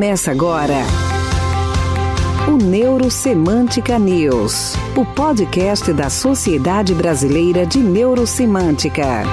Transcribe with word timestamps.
Começa 0.00 0.30
agora 0.30 0.76
o 2.48 2.52
Neurosemântica 2.56 3.98
News, 3.98 4.74
o 4.96 5.04
podcast 5.04 5.92
da 5.92 6.08
Sociedade 6.08 6.94
Brasileira 6.94 7.66
de 7.66 7.80
Neurosemântica. 7.80 9.24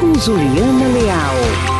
Com 0.00 0.14
Juliana 0.14 0.88
Leal. 0.88 1.79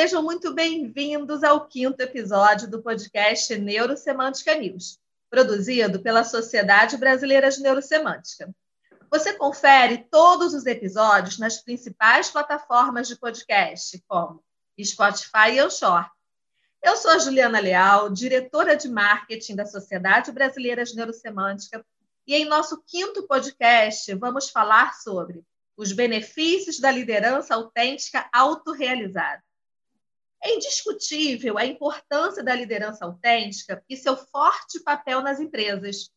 Sejam 0.00 0.22
muito 0.22 0.54
bem-vindos 0.54 1.42
ao 1.42 1.66
quinto 1.66 2.00
episódio 2.00 2.70
do 2.70 2.80
podcast 2.80 3.58
Neurosemântica 3.58 4.54
News, 4.54 4.96
produzido 5.28 5.98
pela 6.00 6.22
Sociedade 6.22 6.96
Brasileira 6.96 7.50
de 7.50 7.60
Neurosemântica. 7.60 8.48
Você 9.10 9.32
confere 9.32 10.06
todos 10.08 10.54
os 10.54 10.66
episódios 10.66 11.36
nas 11.36 11.58
principais 11.60 12.30
plataformas 12.30 13.08
de 13.08 13.16
podcast, 13.16 14.00
como 14.06 14.40
Spotify 14.80 15.54
e 15.54 15.58
Anchor. 15.58 16.08
Eu 16.80 16.96
sou 16.96 17.10
a 17.10 17.18
Juliana 17.18 17.58
Leal, 17.58 18.08
diretora 18.08 18.76
de 18.76 18.88
marketing 18.88 19.56
da 19.56 19.66
Sociedade 19.66 20.30
Brasileira 20.30 20.84
de 20.84 20.94
Neurosemântica, 20.94 21.84
e 22.24 22.36
em 22.36 22.44
nosso 22.44 22.80
quinto 22.86 23.26
podcast 23.26 24.14
vamos 24.14 24.48
falar 24.48 24.94
sobre 24.94 25.42
os 25.76 25.90
benefícios 25.90 26.78
da 26.78 26.88
liderança 26.88 27.56
autêntica 27.56 28.28
autorrealizada. 28.32 29.42
É 30.42 30.54
indiscutível 30.54 31.58
a 31.58 31.64
importância 31.64 32.42
da 32.42 32.54
liderança 32.54 33.04
autêntica 33.04 33.84
e 33.88 33.96
seu 33.96 34.16
forte 34.16 34.80
papel 34.80 35.20
nas 35.22 35.40
empresas. 35.40 36.10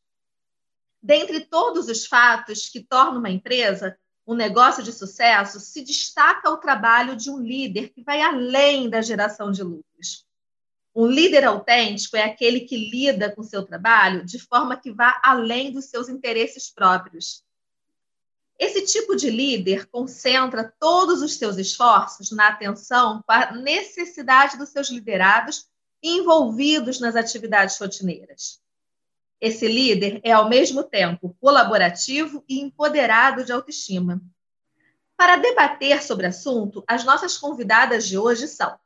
Dentre 1.02 1.45
todos 1.45 1.88
os 1.88 2.05
fatos 2.05 2.69
que 2.69 2.83
tornam 2.83 3.17
uma 3.17 3.30
empresa 3.30 3.97
um 4.25 4.36
negócio 4.36 4.83
de 4.83 4.94
sucesso, 4.94 5.59
se 5.59 5.83
destaca 5.83 6.50
o 6.50 6.58
trabalho 6.58 7.16
de 7.16 7.30
um 7.30 7.39
líder 7.39 7.89
que 7.89 8.03
vai 8.03 8.22
além 8.22 8.89
da 8.89 9.02
geração 9.02 9.52
de 9.52 9.63
lucros. 9.63 10.25
Um 10.94 11.08
líder 11.08 11.44
autêntico 11.44 12.17
é 12.17 12.23
aquele 12.23 12.61
que 12.61 12.78
lida 12.78 13.33
com 13.33 13.44
seu 13.44 13.66
trabalho 13.66 14.25
de 14.25 14.39
forma 14.39 14.78
que 14.78 14.91
vá 14.91 15.19
além 15.23 15.72
dos 15.72 15.85
seus 15.85 16.08
interesses 16.08 16.69
próprios 16.69 17.44
esse 18.62 18.86
tipo 18.86 19.16
de 19.16 19.31
líder 19.31 19.88
concentra 19.88 20.72
todos 20.80 21.23
os 21.23 21.36
seus 21.36 21.58
esforços 21.58 22.30
na 22.30 22.50
atenção 22.50 23.23
para 23.26 23.50
a 23.50 23.56
necessidade 23.56 24.56
dos 24.56 24.70
seus 24.70 24.88
liderados 24.92 25.66
envolvidos 26.02 27.00
nas 27.00 27.16
atividades 27.16 27.80
rotineiras. 27.80 28.62
Esse 29.42 29.68
líder 29.68 30.22
é, 30.23 30.31
ao 30.31 30.48
mesmo 30.48 30.84
tempo, 30.84 31.36
colaborativo 31.42 32.45
e 32.48 32.62
empoderado 32.62 33.44
de 33.44 33.52
autoestima. 33.52 34.22
Para 35.18 35.38
debater 35.38 36.03
sobre 36.03 36.28
o 36.28 36.30
assunto, 36.30 36.84
as 36.88 37.03
nossas 37.03 37.40
convidadas 37.40 38.08
de 38.08 38.16
hoje 38.16 38.48
são 38.48 38.78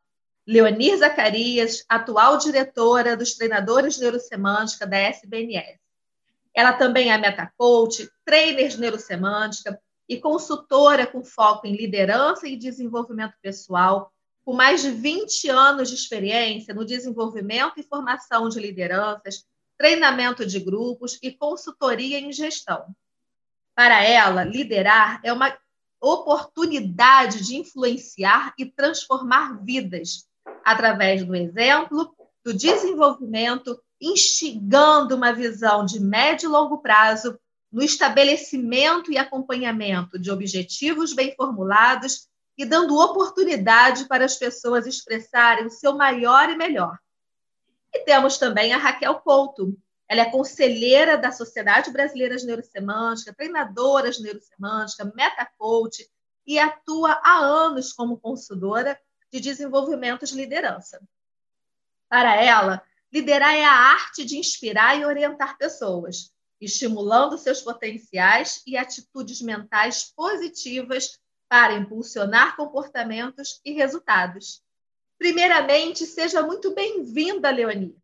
Leonir 0.47 0.97
Zacarias, 0.97 1.83
atual 1.89 2.37
diretora 2.37 3.17
dos 3.17 3.33
treinadores 3.33 3.97
neurosemântica 3.97 4.87
da 4.87 4.97
SBNS, 4.97 5.79
ela 6.55 6.71
também 6.71 7.11
é 7.11 7.17
metacoach, 7.17 8.09
trainer 8.23 8.69
de 8.69 8.79
neurosemântica 8.79 9.79
e 10.07 10.17
consultora 10.17 11.05
com 11.05 11.23
foco 11.23 11.67
em 11.67 11.75
liderança 11.75 12.47
e 12.47 12.55
desenvolvimento 12.55 13.33
pessoal, 13.41 14.11
com 14.45 14.53
mais 14.53 14.81
de 14.81 14.91
20 14.91 15.49
anos 15.49 15.89
de 15.89 15.95
experiência 15.95 16.73
no 16.73 16.85
desenvolvimento 16.85 17.73
e 17.77 17.83
formação 17.83 18.47
de 18.47 18.59
lideranças, 18.59 19.43
treinamento 19.77 20.45
de 20.45 20.59
grupos 20.59 21.19
e 21.21 21.31
consultoria 21.31 22.19
em 22.19 22.31
gestão. 22.31 22.85
Para 23.75 24.01
ela, 24.03 24.45
liderar 24.45 25.19
é 25.23 25.33
uma 25.33 25.57
oportunidade 25.99 27.43
de 27.43 27.57
influenciar 27.57 28.53
e 28.57 28.65
transformar 28.65 29.61
vidas 29.61 30.25
através 30.63 31.25
do 31.25 31.35
exemplo, 31.35 32.15
do 32.43 32.53
desenvolvimento 32.53 33.81
instigando 34.05 35.15
uma 35.15 35.33
visão 35.33 35.83
de 35.83 35.99
médio 35.99 36.47
e 36.47 36.51
longo 36.51 36.77
prazo 36.77 37.39
no 37.71 37.81
estabelecimento 37.81 39.11
e 39.11 39.17
acompanhamento 39.17 40.19
de 40.19 40.29
objetivos 40.29 41.13
bem 41.13 41.35
formulados 41.35 42.29
e 42.55 42.63
dando 42.63 42.97
oportunidade 42.97 44.05
para 44.05 44.23
as 44.23 44.37
pessoas 44.37 44.85
expressarem 44.85 45.65
o 45.65 45.71
seu 45.71 45.95
maior 45.97 46.49
e 46.49 46.55
melhor. 46.55 46.97
E 47.91 47.99
temos 48.01 48.37
também 48.37 48.73
a 48.73 48.77
Raquel 48.77 49.15
Couto. 49.15 49.75
Ela 50.07 50.21
é 50.21 50.29
conselheira 50.29 51.17
da 51.17 51.31
Sociedade 51.31 51.89
Brasileira 51.91 52.37
de 52.37 52.45
Neurosemântica, 52.45 53.33
treinadora 53.33 54.11
de 54.11 54.21
neurosemântica, 54.21 55.11
metacoach 55.15 56.07
e 56.45 56.59
atua 56.59 57.19
há 57.23 57.39
anos 57.39 57.91
como 57.91 58.19
consultora 58.19 58.99
de 59.31 59.39
desenvolvimento 59.39 60.25
de 60.27 60.35
liderança. 60.35 61.01
Para 62.07 62.35
ela, 62.35 62.83
Liderar 63.13 63.53
é 63.53 63.63
a 63.63 63.71
arte 63.71 64.25
de 64.25 64.37
inspirar 64.37 64.99
e 64.99 65.05
orientar 65.05 65.57
pessoas, 65.57 66.31
estimulando 66.59 67.37
seus 67.37 67.61
potenciais 67.61 68.61
e 68.65 68.77
atitudes 68.77 69.41
mentais 69.41 70.11
positivas 70.15 71.19
para 71.47 71.73
impulsionar 71.73 72.55
comportamentos 72.55 73.61
e 73.63 73.73
resultados. 73.73 74.61
Primeiramente, 75.17 76.05
seja 76.05 76.41
muito 76.41 76.73
bem-vinda, 76.73 77.49
Leonie. 77.49 77.95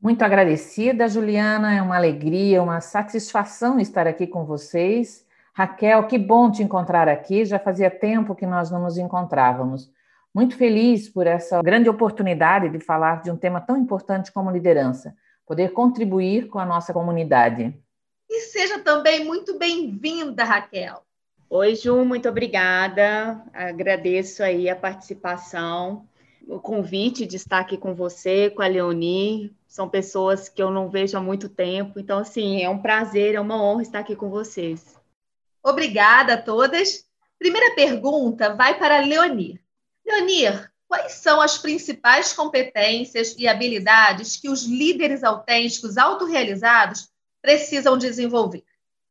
Muito 0.00 0.22
agradecida, 0.22 1.08
Juliana. 1.08 1.74
É 1.74 1.80
uma 1.80 1.96
alegria, 1.96 2.62
uma 2.62 2.80
satisfação 2.80 3.78
estar 3.78 4.06
aqui 4.06 4.26
com 4.26 4.44
vocês. 4.44 5.24
Raquel, 5.54 6.06
que 6.06 6.18
bom 6.18 6.50
te 6.50 6.62
encontrar 6.62 7.08
aqui. 7.08 7.44
Já 7.44 7.58
fazia 7.58 7.90
tempo 7.90 8.34
que 8.34 8.46
nós 8.46 8.70
não 8.70 8.82
nos 8.82 8.98
encontrávamos. 8.98 9.90
Muito 10.36 10.54
feliz 10.54 11.08
por 11.08 11.26
essa 11.26 11.62
grande 11.62 11.88
oportunidade 11.88 12.68
de 12.68 12.78
falar 12.78 13.22
de 13.22 13.30
um 13.30 13.38
tema 13.38 13.58
tão 13.58 13.74
importante 13.74 14.30
como 14.30 14.50
liderança, 14.50 15.16
poder 15.46 15.72
contribuir 15.72 16.48
com 16.48 16.58
a 16.58 16.66
nossa 16.66 16.92
comunidade. 16.92 17.74
E 18.28 18.40
seja 18.40 18.78
também 18.80 19.24
muito 19.24 19.58
bem-vinda, 19.58 20.44
Raquel. 20.44 21.00
Oi, 21.48 21.74
Ju, 21.74 22.04
muito 22.04 22.28
obrigada. 22.28 23.42
Agradeço 23.50 24.42
aí 24.42 24.68
a 24.68 24.76
participação, 24.76 26.06
o 26.46 26.60
convite 26.60 27.24
de 27.24 27.36
estar 27.36 27.60
aqui 27.60 27.78
com 27.78 27.94
você, 27.94 28.50
com 28.50 28.60
a 28.60 28.66
Leonie. 28.66 29.56
São 29.66 29.88
pessoas 29.88 30.50
que 30.50 30.62
eu 30.62 30.70
não 30.70 30.90
vejo 30.90 31.16
há 31.16 31.20
muito 31.22 31.48
tempo, 31.48 31.98
então, 31.98 32.18
assim, 32.18 32.62
é 32.62 32.68
um 32.68 32.82
prazer, 32.82 33.36
é 33.36 33.40
uma 33.40 33.62
honra 33.62 33.80
estar 33.80 34.00
aqui 34.00 34.14
com 34.14 34.28
vocês. 34.28 35.00
Obrigada 35.64 36.34
a 36.34 36.42
todas. 36.42 37.06
Primeira 37.38 37.74
pergunta 37.74 38.54
vai 38.54 38.78
para 38.78 38.98
a 38.98 39.00
Leonie. 39.00 39.64
Leonir, 40.06 40.70
quais 40.88 41.12
são 41.12 41.40
as 41.40 41.58
principais 41.58 42.32
competências 42.32 43.34
e 43.36 43.48
habilidades 43.48 44.36
que 44.36 44.48
os 44.48 44.64
líderes 44.64 45.24
autênticos 45.24 45.98
autorrealizados 45.98 47.08
precisam 47.42 47.98
desenvolver? 47.98 48.64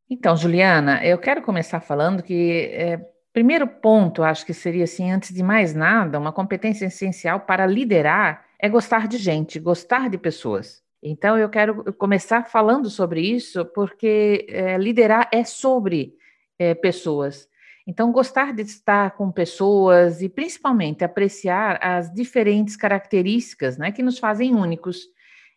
Então, 0.10 0.38
Juliana, 0.38 1.04
eu 1.04 1.18
quero 1.18 1.42
começar 1.42 1.80
falando 1.80 2.24
que 2.24 2.70
é, 2.72 3.00
primeiro 3.34 3.68
ponto, 3.68 4.24
acho 4.24 4.46
que 4.46 4.54
seria 4.54 4.86
assim, 4.86 5.12
antes 5.12 5.34
de 5.34 5.44
mais 5.44 5.74
nada, 5.74 6.20
uma 6.20 6.32
competência 6.32 6.86
essencial 6.86 7.42
para 7.42 7.66
liderar 7.66 8.46
é 8.60 8.70
gostar 8.70 9.08
de 9.08 9.18
gente, 9.18 9.60
gostar 9.60 10.10
de 10.10 10.18
pessoas. 10.18 10.82
Então, 11.04 11.38
eu 11.38 11.50
quero 11.50 11.94
começar 11.94 12.46
falando 12.46 12.90
sobre 12.90 13.22
isso, 13.22 13.66
porque 13.66 14.46
é, 14.50 14.78
liderar 14.78 15.30
é 15.32 15.44
sobre 15.44 16.16
é, 16.58 16.74
pessoas. 16.74 17.48
Então, 17.88 18.12
gostar 18.12 18.52
de 18.52 18.64
estar 18.64 19.12
com 19.12 19.32
pessoas 19.32 20.22
e 20.22 20.28
principalmente 20.28 21.04
apreciar 21.04 21.78
as 21.82 22.12
diferentes 22.12 22.76
características 22.76 23.78
né, 23.78 23.92
que 23.92 24.02
nos 24.02 24.18
fazem 24.18 24.56
únicos. 24.56 25.02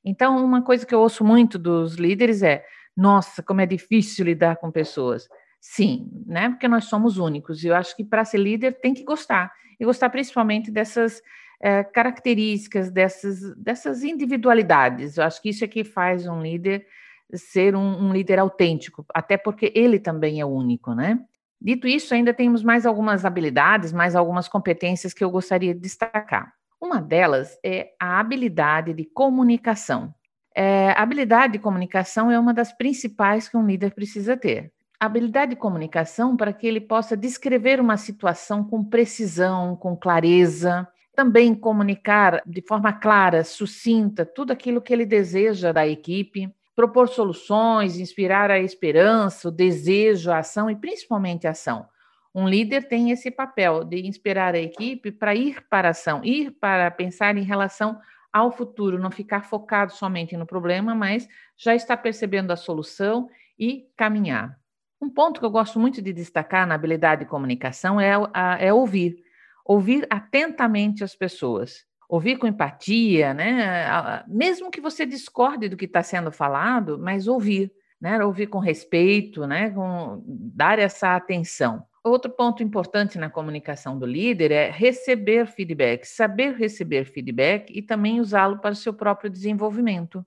Então, 0.05 0.45
uma 0.45 0.63
coisa 0.63 0.85
que 0.85 0.95
eu 0.95 1.01
ouço 1.01 1.25
muito 1.25 1.59
dos 1.59 1.95
líderes 1.95 2.43
é: 2.43 2.65
nossa, 2.97 3.43
como 3.43 3.61
é 3.61 3.67
difícil 3.67 4.27
lidar 4.27 4.57
com 4.57 4.71
pessoas. 4.71 5.29
Sim, 5.61 6.11
né? 6.27 6.51
Porque 6.51 6.69
nós 6.69 6.85
somos 6.85 7.19
únicos. 7.19 7.65
E 7.65 7.69
eu 7.69 7.75
acho 7.75 7.97
que 7.97 8.05
para 8.05 8.25
ser 8.25 8.39
líder 8.39 8.79
tem 8.81 8.95
que 8.95 9.05
gostar. 9.05 9.53
E 9.81 9.85
gostar 9.85 10.11
principalmente 10.11 10.71
dessas 10.71 11.23
é, 11.61 11.83
características, 11.83 12.91
dessas, 12.91 13.57
dessas 13.57 14.03
individualidades. 14.03 15.17
Eu 15.17 15.25
acho 15.25 15.41
que 15.43 15.49
isso 15.49 15.65
é 15.65 15.69
que 15.69 15.83
faz 15.83 16.27
um 16.27 16.43
líder 16.43 16.87
ser 17.35 17.75
um, 17.75 18.07
um 18.09 18.13
líder 18.13 18.39
autêntico, 18.39 19.05
até 19.13 19.37
porque 19.37 19.71
ele 19.75 19.99
também 19.99 20.41
é 20.41 20.47
único, 20.47 20.95
né? 20.95 21.21
Dito 21.61 21.89
isso, 21.89 22.15
ainda 22.15 22.33
temos 22.33 22.63
mais 22.63 22.87
algumas 22.87 23.25
habilidades, 23.25 23.93
mais 23.93 24.15
algumas 24.15 24.49
competências 24.49 25.13
que 25.13 25.25
eu 25.25 25.31
gostaria 25.31 25.75
de 25.75 25.81
destacar. 25.81 26.53
Uma 26.81 27.01
delas 27.01 27.59
é 27.65 27.91
a 28.01 28.21
habilidade 28.21 28.95
de 28.95 29.05
comunicação. 29.05 30.15
É, 30.55 30.91
a 30.91 31.03
habilidade 31.03 31.55
de 31.55 31.59
comunicação 31.59 32.31
é 32.31 32.39
uma 32.39 32.55
das 32.55 32.73
principais 32.73 33.49
que 33.49 33.57
um 33.57 33.67
líder 33.67 33.93
precisa 33.93 34.37
ter. 34.37 34.73
Habilidade 35.01 35.51
de 35.51 35.57
comunicação 35.57 36.37
para 36.37 36.53
que 36.53 36.67
ele 36.67 36.81
possa 36.81 37.17
descrever 37.17 37.81
uma 37.81 37.97
situação 37.97 38.65
com 38.65 38.85
precisão, 38.85 39.77
com 39.77 39.97
clareza, 39.97 40.87
também 41.15 41.53
comunicar 41.55 42.43
de 42.47 42.63
forma 42.63 42.93
clara, 42.93 43.43
sucinta, 43.43 44.25
tudo 44.25 44.53
aquilo 44.53 44.81
que 44.81 44.93
ele 44.93 45.05
deseja 45.05 45.73
da 45.73 45.87
equipe, 45.87 46.49
propor 46.79 47.09
soluções, 47.09 47.99
inspirar 47.99 48.53
a 48.53 48.61
esperança, 48.61 49.49
o 49.49 49.51
desejo, 49.51 50.31
a 50.31 50.39
ação 50.39 50.71
e 50.71 50.77
principalmente 50.77 51.45
a 51.45 51.51
ação. 51.51 51.85
Um 52.33 52.47
líder 52.47 52.87
tem 52.87 53.11
esse 53.11 53.33
papel 53.33 53.83
de 53.83 54.07
inspirar 54.07 54.55
a 54.55 54.61
equipe 54.61 55.11
para 55.11 55.35
ir 55.35 55.67
para 55.69 55.89
a 55.89 55.91
ação, 55.91 56.25
ir 56.25 56.53
para 56.53 56.89
pensar 56.93 57.37
em 57.37 57.43
relação 57.43 57.99
ao 58.33 58.53
futuro, 58.53 58.97
não 58.97 59.11
ficar 59.11 59.45
focado 59.45 59.93
somente 59.93 60.37
no 60.37 60.47
problema, 60.47 60.95
mas 60.95 61.29
já 61.57 61.75
estar 61.75 61.97
percebendo 61.97 62.53
a 62.53 62.57
solução 62.57 63.29
e 63.59 63.89
caminhar. 63.97 64.57
Um 65.03 65.11
ponto 65.11 65.41
que 65.41 65.47
eu 65.47 65.51
gosto 65.51 65.81
muito 65.81 66.01
de 66.01 66.13
destacar 66.13 66.65
na 66.65 66.77
habilidade 66.77 67.25
de 67.25 67.29
comunicação 67.29 68.01
é, 68.01 68.13
a, 68.33 68.57
é 68.61 68.73
ouvir. 68.73 69.17
Ouvir 69.65 70.07
atentamente 70.09 71.03
as 71.03 71.17
pessoas 71.17 71.85
ouvir 72.09 72.39
com 72.39 72.47
empatia, 72.47 73.35
né? 73.35 74.25
Mesmo 74.27 74.71
que 74.71 74.81
você 74.81 75.05
discorde 75.05 75.69
do 75.69 75.77
que 75.77 75.85
está 75.85 76.03
sendo 76.03 76.33
falado, 76.33 76.99
mas 76.99 77.29
ouvir, 77.29 77.71
né? 78.01 78.25
Ouvir 78.25 78.47
com 78.47 78.59
respeito, 78.59 79.47
né? 79.47 79.71
Com 79.71 80.23
dar 80.27 80.79
essa 80.79 81.15
atenção. 81.15 81.85
Outro 82.03 82.31
ponto 82.31 82.63
importante 82.63 83.19
na 83.19 83.29
comunicação 83.29 83.99
do 83.99 84.07
líder 84.07 84.51
é 84.51 84.71
receber 84.71 85.47
feedback, 85.47 86.07
saber 86.07 86.55
receber 86.57 87.05
feedback 87.05 87.71
e 87.77 87.83
também 87.83 88.21
usá-lo 88.21 88.59
para 88.59 88.73
o 88.73 88.77
seu 88.77 88.95
próprio 88.95 89.29
desenvolvimento. 89.29 90.25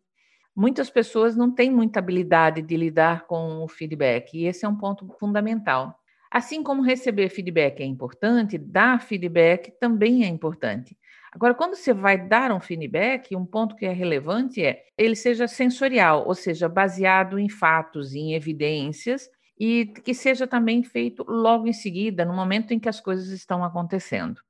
Muitas 0.56 0.90
pessoas 0.90 1.36
não 1.36 1.50
têm 1.50 1.72
muita 1.72 2.00
habilidade 2.00 2.62
de 2.62 2.76
lidar 2.76 3.26
com 3.26 3.64
o 3.64 3.68
feedback, 3.68 4.38
e 4.38 4.46
esse 4.46 4.66
é 4.66 4.70
um 4.70 4.76
ponto 4.76 5.08
fundamental. 5.18 5.98
Assim 6.30 6.62
como 6.62 6.82
receber 6.82 7.30
feedback 7.30 7.82
é 7.82 7.86
importante, 7.86 8.58
dar 8.58 9.02
feedback 9.02 9.72
também 9.80 10.24
é 10.24 10.28
importante. 10.28 10.96
Agora, 11.34 11.54
quando 11.54 11.76
você 11.76 11.94
vai 11.94 12.18
dar 12.18 12.52
um 12.52 12.60
feedback, 12.60 13.36
um 13.36 13.46
ponto 13.46 13.76
que 13.76 13.86
é 13.86 13.94
relevante 13.94 14.64
é 14.64 14.84
ele 14.98 15.16
seja 15.16 15.48
sensorial, 15.48 16.28
ou 16.28 16.36
seja, 16.36 16.68
baseado 16.68 17.40
em 17.40 17.48
fatos, 17.48 18.14
em 18.14 18.34
evidências, 18.34 19.30
e 19.58 19.86
que 20.04 20.14
seja 20.14 20.46
também 20.46 20.84
feito 20.84 21.24
logo 21.28 21.68
em 21.68 21.74
seguida, 21.74 22.26
no 22.26 22.34
momento 22.34 22.74
em 22.74 22.80
que 22.80 22.90
as 22.90 23.00
coisas 23.00 23.30
estão 23.30 23.64
acontecendo. 23.64 24.42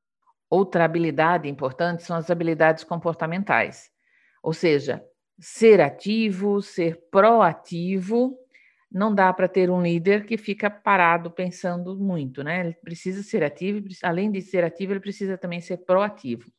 Outra 0.49 0.85
habilidade 0.85 1.49
importante 1.49 2.03
são 2.03 2.17
as 2.17 2.31
habilidades 2.31 2.83
comportamentais, 2.83 3.91
ou 4.43 4.53
seja, 4.53 5.03
ser 5.39 5.81
ativo, 5.81 6.61
ser 6.61 6.99
proativo. 7.11 8.37
Não 8.91 9.13
dá 9.13 9.31
para 9.33 9.47
ter 9.47 9.69
um 9.69 9.81
líder 9.81 10.25
que 10.25 10.37
fica 10.37 10.69
parado 10.69 11.31
pensando 11.31 11.97
muito, 11.97 12.43
né? 12.43 12.61
Ele 12.61 12.73
precisa 12.83 13.23
ser 13.23 13.43
ativo, 13.43 13.87
além 14.03 14.31
de 14.31 14.41
ser 14.41 14.63
ativo, 14.63 14.93
ele 14.93 14.99
precisa 14.99 15.37
também 15.37 15.61
ser 15.61 15.77
proativo 15.77 16.51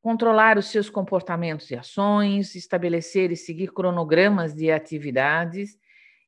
controlar 0.00 0.56
os 0.56 0.66
seus 0.66 0.88
comportamentos 0.88 1.70
e 1.70 1.76
ações, 1.76 2.54
estabelecer 2.54 3.30
e 3.30 3.36
seguir 3.36 3.72
cronogramas 3.72 4.54
de 4.54 4.70
atividades 4.70 5.78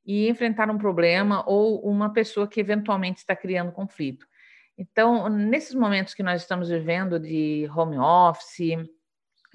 e 0.04 0.28
enfrentar 0.28 0.70
um 0.70 0.78
problema 0.78 1.44
ou 1.46 1.80
uma 1.80 2.12
pessoa 2.12 2.48
que 2.48 2.60
eventualmente 2.60 3.20
está 3.20 3.34
criando 3.34 3.72
conflito. 3.72 4.26
Então, 4.76 5.28
nesses 5.28 5.74
momentos 5.74 6.14
que 6.14 6.22
nós 6.22 6.42
estamos 6.42 6.68
vivendo 6.68 7.18
de 7.18 7.68
home 7.74 7.98
office, 7.98 8.76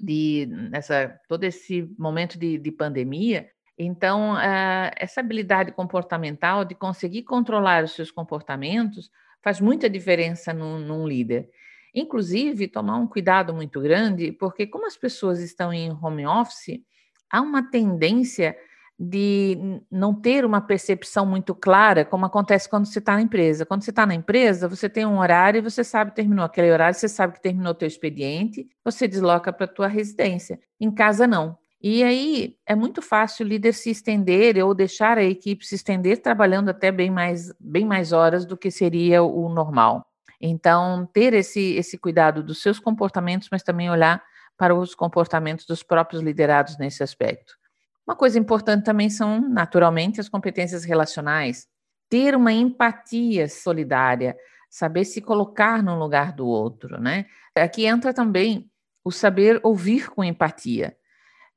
de 0.00 0.46
nessa, 0.70 1.18
todo 1.28 1.44
esse 1.44 1.88
momento 1.98 2.38
de, 2.38 2.56
de 2.56 2.72
pandemia, 2.72 3.48
então, 3.76 4.34
uh, 4.34 4.90
essa 4.96 5.20
habilidade 5.20 5.70
comportamental 5.70 6.64
de 6.64 6.74
conseguir 6.74 7.22
controlar 7.22 7.84
os 7.84 7.92
seus 7.92 8.10
comportamentos 8.10 9.08
faz 9.40 9.60
muita 9.60 9.88
diferença 9.88 10.52
num, 10.52 10.80
num 10.80 11.06
líder. 11.06 11.48
Inclusive, 11.98 12.68
tomar 12.68 12.96
um 12.96 13.06
cuidado 13.06 13.52
muito 13.54 13.80
grande, 13.80 14.32
porque 14.32 14.66
como 14.66 14.86
as 14.86 14.96
pessoas 14.96 15.40
estão 15.40 15.72
em 15.72 15.90
home 15.90 16.26
office, 16.26 16.80
há 17.30 17.40
uma 17.40 17.62
tendência 17.62 18.56
de 18.98 19.80
não 19.90 20.12
ter 20.12 20.44
uma 20.44 20.60
percepção 20.60 21.24
muito 21.24 21.54
clara, 21.54 22.04
como 22.04 22.26
acontece 22.26 22.68
quando 22.68 22.86
você 22.86 22.98
está 22.98 23.14
na 23.14 23.22
empresa. 23.22 23.64
Quando 23.64 23.82
você 23.82 23.90
está 23.90 24.04
na 24.04 24.14
empresa, 24.14 24.66
você 24.66 24.88
tem 24.88 25.06
um 25.06 25.18
horário 25.18 25.58
e 25.58 25.62
você 25.62 25.84
sabe 25.84 26.10
que 26.10 26.16
terminou 26.16 26.44
aquele 26.44 26.72
horário, 26.72 26.94
você 26.94 27.08
sabe 27.08 27.34
que 27.34 27.42
terminou 27.42 27.70
o 27.70 27.74
teu 27.74 27.86
expediente, 27.86 28.68
você 28.84 29.06
desloca 29.06 29.52
para 29.52 29.66
a 29.66 29.68
tua 29.68 29.86
residência. 29.86 30.58
Em 30.80 30.90
casa, 30.90 31.28
não. 31.28 31.56
E 31.80 32.02
aí 32.02 32.56
é 32.66 32.74
muito 32.74 33.00
fácil 33.00 33.46
o 33.46 33.48
líder 33.48 33.72
se 33.72 33.90
estender 33.90 34.58
ou 34.64 34.74
deixar 34.74 35.16
a 35.16 35.22
equipe 35.22 35.64
se 35.64 35.76
estender 35.76 36.20
trabalhando 36.20 36.70
até 36.70 36.90
bem 36.90 37.08
mais, 37.08 37.52
bem 37.60 37.84
mais 37.84 38.10
horas 38.10 38.44
do 38.44 38.56
que 38.56 38.68
seria 38.68 39.22
o 39.22 39.48
normal. 39.48 40.07
Então, 40.40 41.06
ter 41.12 41.34
esse, 41.34 41.74
esse 41.74 41.98
cuidado 41.98 42.42
dos 42.42 42.62
seus 42.62 42.78
comportamentos, 42.78 43.48
mas 43.50 43.62
também 43.62 43.90
olhar 43.90 44.22
para 44.56 44.74
os 44.74 44.94
comportamentos 44.94 45.66
dos 45.66 45.82
próprios 45.82 46.22
liderados 46.22 46.78
nesse 46.78 47.02
aspecto. 47.02 47.54
Uma 48.06 48.16
coisa 48.16 48.38
importante 48.38 48.84
também 48.84 49.10
são, 49.10 49.40
naturalmente, 49.48 50.20
as 50.20 50.28
competências 50.28 50.84
relacionais. 50.84 51.66
Ter 52.08 52.34
uma 52.34 52.52
empatia 52.52 53.48
solidária, 53.48 54.36
saber 54.70 55.04
se 55.04 55.20
colocar 55.20 55.82
no 55.82 55.98
lugar 55.98 56.32
do 56.32 56.46
outro, 56.46 57.00
né? 57.00 57.26
Aqui 57.54 57.84
entra 57.84 58.14
também 58.14 58.70
o 59.04 59.10
saber 59.10 59.60
ouvir 59.62 60.08
com 60.10 60.24
empatia. 60.24 60.96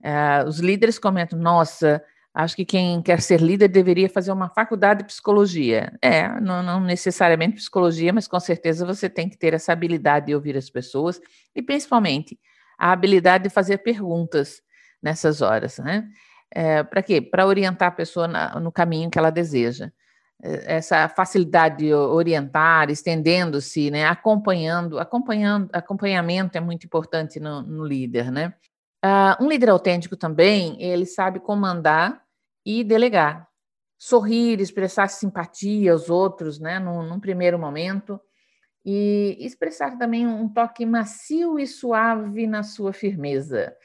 Uh, 0.04 0.48
os 0.48 0.60
líderes 0.60 1.00
comentam: 1.00 1.40
nossa, 1.40 2.04
Acho 2.34 2.56
que 2.56 2.64
quem 2.64 3.02
quer 3.02 3.22
ser 3.22 3.42
líder 3.42 3.68
deveria 3.68 4.10
fazer 4.10 4.32
uma 4.32 4.50
faculdade 4.50 5.00
de 5.02 5.08
psicologia. 5.08 5.92
É, 6.02 6.30
não, 6.40 6.64
não, 6.64 6.80
necessariamente 6.80 7.58
psicologia, 7.58 8.14
mas 8.14 8.28
com 8.28 8.40
certeza 8.40 8.86
você 8.86 9.10
tem 9.10 9.28
que 9.30 9.38
ter 9.38 9.54
essa 9.54 9.74
habilidade 9.74 10.28
de 10.28 10.36
ouvir 10.36 10.56
as 10.56 10.70
pessoas 10.70 11.20
e, 11.54 11.62
principalmente, 11.62 12.40
a 12.78 12.92
habilidade 12.94 13.44
de 13.46 13.50
fazer 13.50 13.80
perguntas 13.80 14.62
nessas 15.04 15.42
horas, 15.42 15.78
né? 15.80 16.08
É, 16.54 16.84
Para 16.84 17.04
quê? 17.04 17.22
Para 17.22 17.46
orientar 17.46 17.90
a 17.90 17.92
pessoa 17.92 18.28
na, 18.28 18.60
no 18.60 18.72
caminho 18.72 19.10
que 19.10 19.20
ela 19.20 19.30
deseja. 19.30 19.92
É, 20.42 20.78
essa 20.78 21.10
facilidade 21.10 21.80
de 21.80 21.94
orientar, 21.94 22.90
estendendo-se, 22.90 23.92
né? 23.92 24.06
acompanhando, 24.06 25.00
acompanhando, 25.00 25.70
acompanhamento 25.74 26.58
é 26.58 26.62
muito 26.62 26.86
importante 26.86 27.40
no, 27.40 27.62
no 27.62 27.86
líder, 27.86 28.32
né? 28.32 28.54
Uh, 29.04 29.44
um 29.44 29.50
líder 29.50 29.70
autêntico 29.70 30.16
também, 30.16 30.82
ele 30.82 31.06
sabe 31.06 31.40
comandar 31.40 32.24
e 32.66 32.84
delegar. 32.84 33.48
Sorrir, 33.98 34.60
expressar 34.60 35.08
simpatia 35.08 35.92
aos 35.92 36.10
outros, 36.10 36.60
né, 36.60 36.80
num, 36.80 37.04
num 37.04 37.20
primeiro 37.20 37.58
momento, 37.58 38.20
e 38.86 39.38
expressar 39.40 39.98
também 39.98 40.28
um 40.28 40.48
toque 40.48 40.86
macio 40.86 41.60
e 41.60 41.68
suave 41.68 42.48
na 42.48 42.64
sua 42.64 42.94
firmeza. 42.94 43.76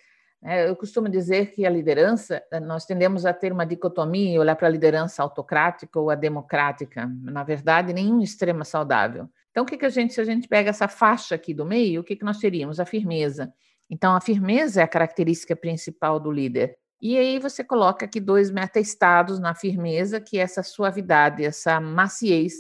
É, 0.43 0.69
eu 0.69 0.77
costumo 0.77 1.09
dizer 1.09 1.51
que 1.51 1.67
a 1.67 1.71
liderança, 1.71 2.43
nós 2.63 2.85
tendemos 2.85 3.27
a 3.27 3.33
ter 3.33 3.53
uma 3.53 3.67
dicotomia 3.67 4.39
olhar 4.39 4.55
para 4.55 4.69
a 4.69 4.71
liderança 4.71 5.23
autocrática 5.23 5.99
ou 5.99 6.11
a 6.11 6.15
democrática. 6.15 7.11
Na 7.23 7.43
verdade, 7.43 7.93
nenhum 7.93 8.21
extremo 8.21 8.61
é 8.61 8.65
saudável. 8.65 9.29
Então, 9.51 9.65
o 9.65 9.67
que, 9.67 9.77
que 9.77 9.87
a 9.87 9.91
gente, 9.91 10.15
se 10.15 10.21
a 10.21 10.25
gente 10.25 10.47
pega 10.47 10.71
essa 10.71 10.87
faixa 10.87 11.35
aqui 11.35 11.53
do 11.53 11.65
meio, 11.65 12.01
o 12.01 12.05
que, 12.05 12.15
que 12.15 12.25
nós 12.25 12.39
teríamos? 12.39 12.79
A 12.79 12.85
firmeza. 12.85 13.53
Então, 13.89 14.15
a 14.15 14.21
firmeza 14.21 14.81
é 14.81 14.85
a 14.85 14.89
característica 14.89 15.55
principal 15.55 16.19
do 16.19 16.31
líder. 16.31 16.77
E 17.01 17.17
aí 17.19 17.39
você 17.39 17.63
coloca 17.63 18.05
aqui 18.05 18.19
dois 18.21 18.51
meta-estados 18.51 19.39
na 19.39 19.55
firmeza, 19.55 20.21
que 20.21 20.39
é 20.39 20.43
essa 20.43 20.63
suavidade, 20.63 21.45
essa 21.45 21.81
maciez 21.81 22.55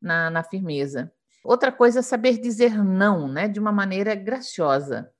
na, 0.00 0.30
na 0.30 0.42
firmeza. 0.42 1.12
Outra 1.44 1.70
coisa 1.70 1.98
é 1.98 2.02
saber 2.02 2.38
dizer 2.38 2.82
não, 2.82 3.28
né, 3.28 3.46
de 3.46 3.60
uma 3.60 3.70
maneira 3.70 4.14
graciosa, 4.14 5.10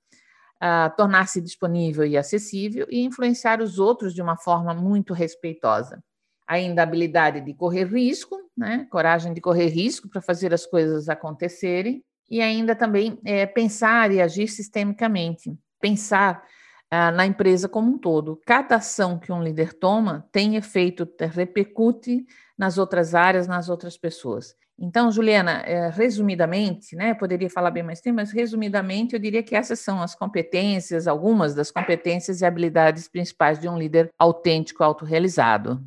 uh, 0.55 0.95
tornar-se 0.97 1.39
disponível 1.39 2.05
e 2.05 2.17
acessível 2.17 2.87
e 2.89 3.03
influenciar 3.03 3.61
os 3.61 3.77
outros 3.77 4.13
de 4.13 4.21
uma 4.21 4.35
forma 4.35 4.73
muito 4.73 5.13
respeitosa. 5.13 6.03
Ainda 6.47 6.81
a 6.81 6.83
habilidade 6.83 7.41
de 7.41 7.53
correr 7.53 7.85
risco, 7.85 8.37
né, 8.57 8.87
coragem 8.89 9.33
de 9.33 9.41
correr 9.41 9.67
risco 9.67 10.09
para 10.09 10.21
fazer 10.21 10.53
as 10.53 10.65
coisas 10.65 11.09
acontecerem, 11.09 12.03
e 12.29 12.41
ainda 12.41 12.75
também 12.75 13.19
é, 13.23 13.45
pensar 13.45 14.11
e 14.11 14.21
agir 14.21 14.47
sistemicamente, 14.47 15.57
pensar 15.79 16.43
ah, 16.89 17.11
na 17.11 17.25
empresa 17.25 17.67
como 17.67 17.91
um 17.91 17.97
todo. 17.97 18.39
Cada 18.45 18.77
ação 18.77 19.19
que 19.19 19.31
um 19.31 19.43
líder 19.43 19.73
toma 19.73 20.27
tem 20.31 20.55
efeito, 20.55 21.07
repercute 21.31 22.25
nas 22.57 22.77
outras 22.77 23.13
áreas, 23.13 23.47
nas 23.47 23.69
outras 23.69 23.97
pessoas. 23.97 24.55
Então, 24.77 25.09
Juliana, 25.09 25.61
é, 25.61 25.89
resumidamente, 25.89 26.95
né, 26.95 27.13
poderia 27.13 27.49
falar 27.49 27.71
bem 27.71 27.81
mais 27.81 28.01
tempo, 28.01 28.17
mas 28.17 28.31
resumidamente 28.31 29.13
eu 29.13 29.19
diria 29.19 29.41
que 29.41 29.55
essas 29.55 29.79
são 29.79 30.01
as 30.01 30.13
competências, 30.13 31.07
algumas 31.07 31.55
das 31.55 31.71
competências 31.71 32.41
e 32.41 32.45
habilidades 32.45 33.07
principais 33.07 33.57
de 33.57 33.69
um 33.69 33.77
líder 33.77 34.11
autêntico, 34.19 34.83
autorrealizado. 34.83 35.81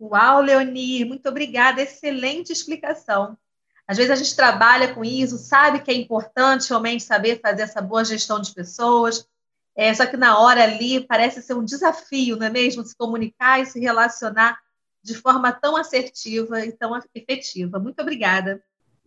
Uau, 0.00 0.40
Leoni, 0.42 1.04
muito 1.04 1.28
obrigada, 1.28 1.80
excelente 1.80 2.52
explicação. 2.52 3.38
Às 3.86 3.96
vezes 3.96 4.10
a 4.10 4.16
gente 4.16 4.34
trabalha 4.34 4.92
com 4.94 5.04
isso, 5.04 5.38
sabe 5.38 5.80
que 5.80 5.90
é 5.90 5.94
importante 5.94 6.68
realmente 6.68 7.04
saber 7.04 7.40
fazer 7.40 7.62
essa 7.62 7.80
boa 7.80 8.04
gestão 8.04 8.40
de 8.40 8.52
pessoas, 8.52 9.28
é, 9.76 9.92
só 9.94 10.06
que 10.06 10.16
na 10.16 10.38
hora 10.38 10.62
ali 10.64 11.06
parece 11.06 11.42
ser 11.42 11.54
um 11.54 11.64
desafio, 11.64 12.36
não 12.36 12.46
é 12.46 12.50
mesmo? 12.50 12.84
Se 12.84 12.96
comunicar 12.96 13.60
e 13.60 13.66
se 13.66 13.78
relacionar 13.78 14.58
de 15.02 15.14
forma 15.14 15.52
tão 15.52 15.76
assertiva 15.76 16.64
e 16.64 16.72
tão 16.72 16.98
efetiva. 17.14 17.78
Muito 17.78 18.00
obrigada. 18.00 18.62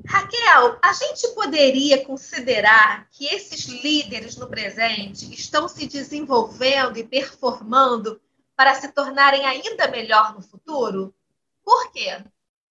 Raquel, 0.05 0.79
a 0.81 0.93
gente 0.93 1.27
poderia 1.29 2.05
considerar 2.05 3.09
que 3.11 3.25
esses 3.25 3.65
líderes 3.65 4.37
no 4.37 4.47
presente 4.47 5.33
estão 5.33 5.67
se 5.67 5.87
desenvolvendo 5.87 6.97
e 6.97 7.03
performando 7.03 8.21
para 8.55 8.75
se 8.75 8.89
tornarem 8.89 9.45
ainda 9.45 9.89
melhor 9.89 10.33
no 10.33 10.41
futuro? 10.41 11.13
Por 11.63 11.91
quê? 11.91 12.23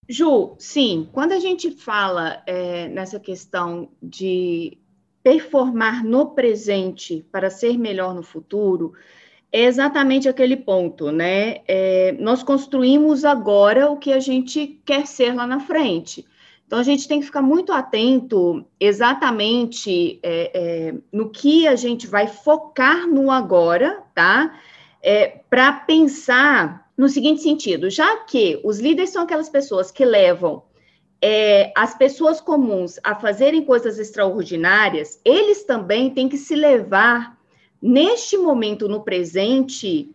Ju, 0.09 0.55
sim. 0.59 1.07
Quando 1.13 1.33
a 1.33 1.39
gente 1.39 1.71
fala 1.71 2.43
é, 2.47 2.89
nessa 2.89 3.21
questão 3.21 3.91
de 4.03 4.79
performar 5.23 6.03
no 6.03 6.31
presente 6.31 7.27
para 7.31 7.51
ser 7.51 7.77
melhor 7.77 8.15
no 8.15 8.23
futuro, 8.23 8.95
é 9.53 9.65
exatamente 9.65 10.27
aquele 10.27 10.57
ponto, 10.57 11.13
né? 11.13 11.59
É, 11.69 12.17
nós 12.19 12.43
construímos 12.43 13.25
agora 13.25 13.91
o 13.91 13.99
que 13.99 14.13
a 14.13 14.21
gente 14.21 14.81
quer 14.85 15.07
ser 15.07 15.35
lá 15.35 15.47
na 15.47 15.61
frente. 15.61 16.25
Então, 16.67 16.79
a 16.79 16.83
gente 16.83 17.07
tem 17.07 17.21
que 17.21 17.27
ficar 17.27 17.43
muito 17.43 17.73
atento 17.73 18.65
exatamente 18.79 20.19
é, 20.23 20.51
é, 20.55 20.95
no 21.13 21.31
que 21.31 21.67
a 21.67 21.77
gente 21.77 22.07
vai 22.07 22.27
focar 22.27 23.07
no 23.07 23.31
agora, 23.31 24.03
tá? 24.15 24.59
É, 25.03 25.41
Para 25.49 25.73
pensar 25.73 26.88
no 26.99 27.09
seguinte 27.09 27.41
sentido: 27.41 27.89
já 27.89 28.19
que 28.25 28.61
os 28.65 28.81
líderes 28.81 29.11
são 29.11 29.23
aquelas 29.23 29.49
pessoas 29.49 29.93
que 29.93 30.05
levam 30.05 30.65
é, 31.23 31.73
as 31.77 31.97
pessoas 31.97 32.41
comuns 32.41 32.99
a 33.03 33.15
fazerem 33.15 33.65
coisas 33.65 33.99
extraordinárias, 33.99 35.21
eles 35.25 35.65
também 35.65 36.11
têm 36.11 36.29
que 36.29 36.37
se 36.37 36.55
levar, 36.55 37.37
neste 37.81 38.37
momento, 38.37 38.89
no 38.89 39.03
presente, 39.03 40.15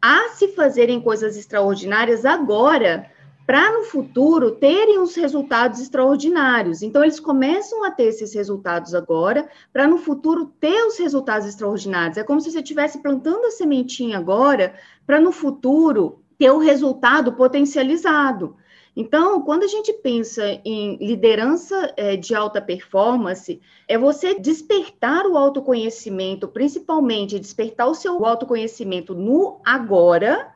a 0.00 0.30
se 0.30 0.48
fazerem 0.48 1.00
coisas 1.00 1.36
extraordinárias 1.36 2.24
agora 2.24 3.10
para 3.46 3.72
no 3.72 3.84
futuro 3.84 4.52
terem 4.52 5.00
os 5.00 5.14
resultados 5.14 5.80
extraordinários. 5.80 6.80
Então, 6.80 7.02
eles 7.02 7.18
começam 7.18 7.84
a 7.84 7.90
ter 7.90 8.04
esses 8.04 8.32
resultados 8.32 8.94
agora, 8.94 9.48
para 9.72 9.86
no 9.86 9.98
futuro 9.98 10.46
ter 10.60 10.86
os 10.86 10.96
resultados 10.98 11.48
extraordinários. 11.48 12.16
É 12.16 12.24
como 12.24 12.40
se 12.40 12.50
você 12.50 12.60
estivesse 12.60 13.02
plantando 13.02 13.46
a 13.46 13.50
sementinha 13.50 14.18
agora, 14.18 14.74
para 15.06 15.20
no 15.20 15.32
futuro 15.32 16.21
ter 16.42 16.50
o 16.50 16.58
resultado 16.58 17.34
potencializado. 17.34 18.56
Então, 18.96 19.42
quando 19.42 19.62
a 19.62 19.68
gente 19.68 19.92
pensa 19.92 20.60
em 20.64 20.96
liderança 20.96 21.94
é, 21.96 22.16
de 22.16 22.34
alta 22.34 22.60
performance, 22.60 23.60
é 23.86 23.96
você 23.96 24.36
despertar 24.36 25.24
o 25.24 25.36
autoconhecimento, 25.36 26.48
principalmente 26.48 27.38
despertar 27.38 27.86
o 27.86 27.94
seu 27.94 28.26
autoconhecimento 28.26 29.14
no 29.14 29.60
agora, 29.64 30.52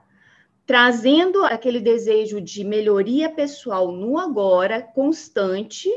trazendo 0.66 1.44
aquele 1.44 1.78
desejo 1.78 2.40
de 2.40 2.64
melhoria 2.64 3.30
pessoal 3.30 3.92
no 3.92 4.18
agora, 4.18 4.82
constante, 4.82 5.88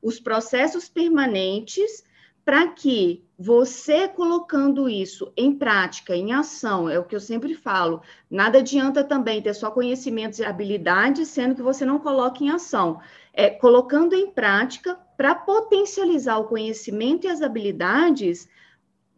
os 0.00 0.18
processos 0.18 0.88
permanentes, 0.88 2.02
para 2.44 2.68
que 2.68 3.24
você 3.38 4.06
colocando 4.06 4.88
isso 4.88 5.32
em 5.36 5.56
prática, 5.56 6.14
em 6.14 6.32
ação, 6.32 6.88
é 6.88 6.98
o 6.98 7.04
que 7.04 7.16
eu 7.16 7.20
sempre 7.20 7.54
falo, 7.54 8.02
nada 8.30 8.58
adianta 8.58 9.02
também 9.02 9.42
ter 9.42 9.54
só 9.54 9.70
conhecimentos 9.70 10.38
e 10.38 10.44
habilidades, 10.44 11.28
sendo 11.28 11.54
que 11.54 11.62
você 11.62 11.84
não 11.84 11.98
coloca 11.98 12.44
em 12.44 12.50
ação. 12.50 13.00
É 13.32 13.50
colocando 13.50 14.14
em 14.14 14.30
prática 14.30 14.94
para 15.16 15.34
potencializar 15.34 16.38
o 16.38 16.44
conhecimento 16.44 17.26
e 17.26 17.30
as 17.30 17.42
habilidades 17.42 18.48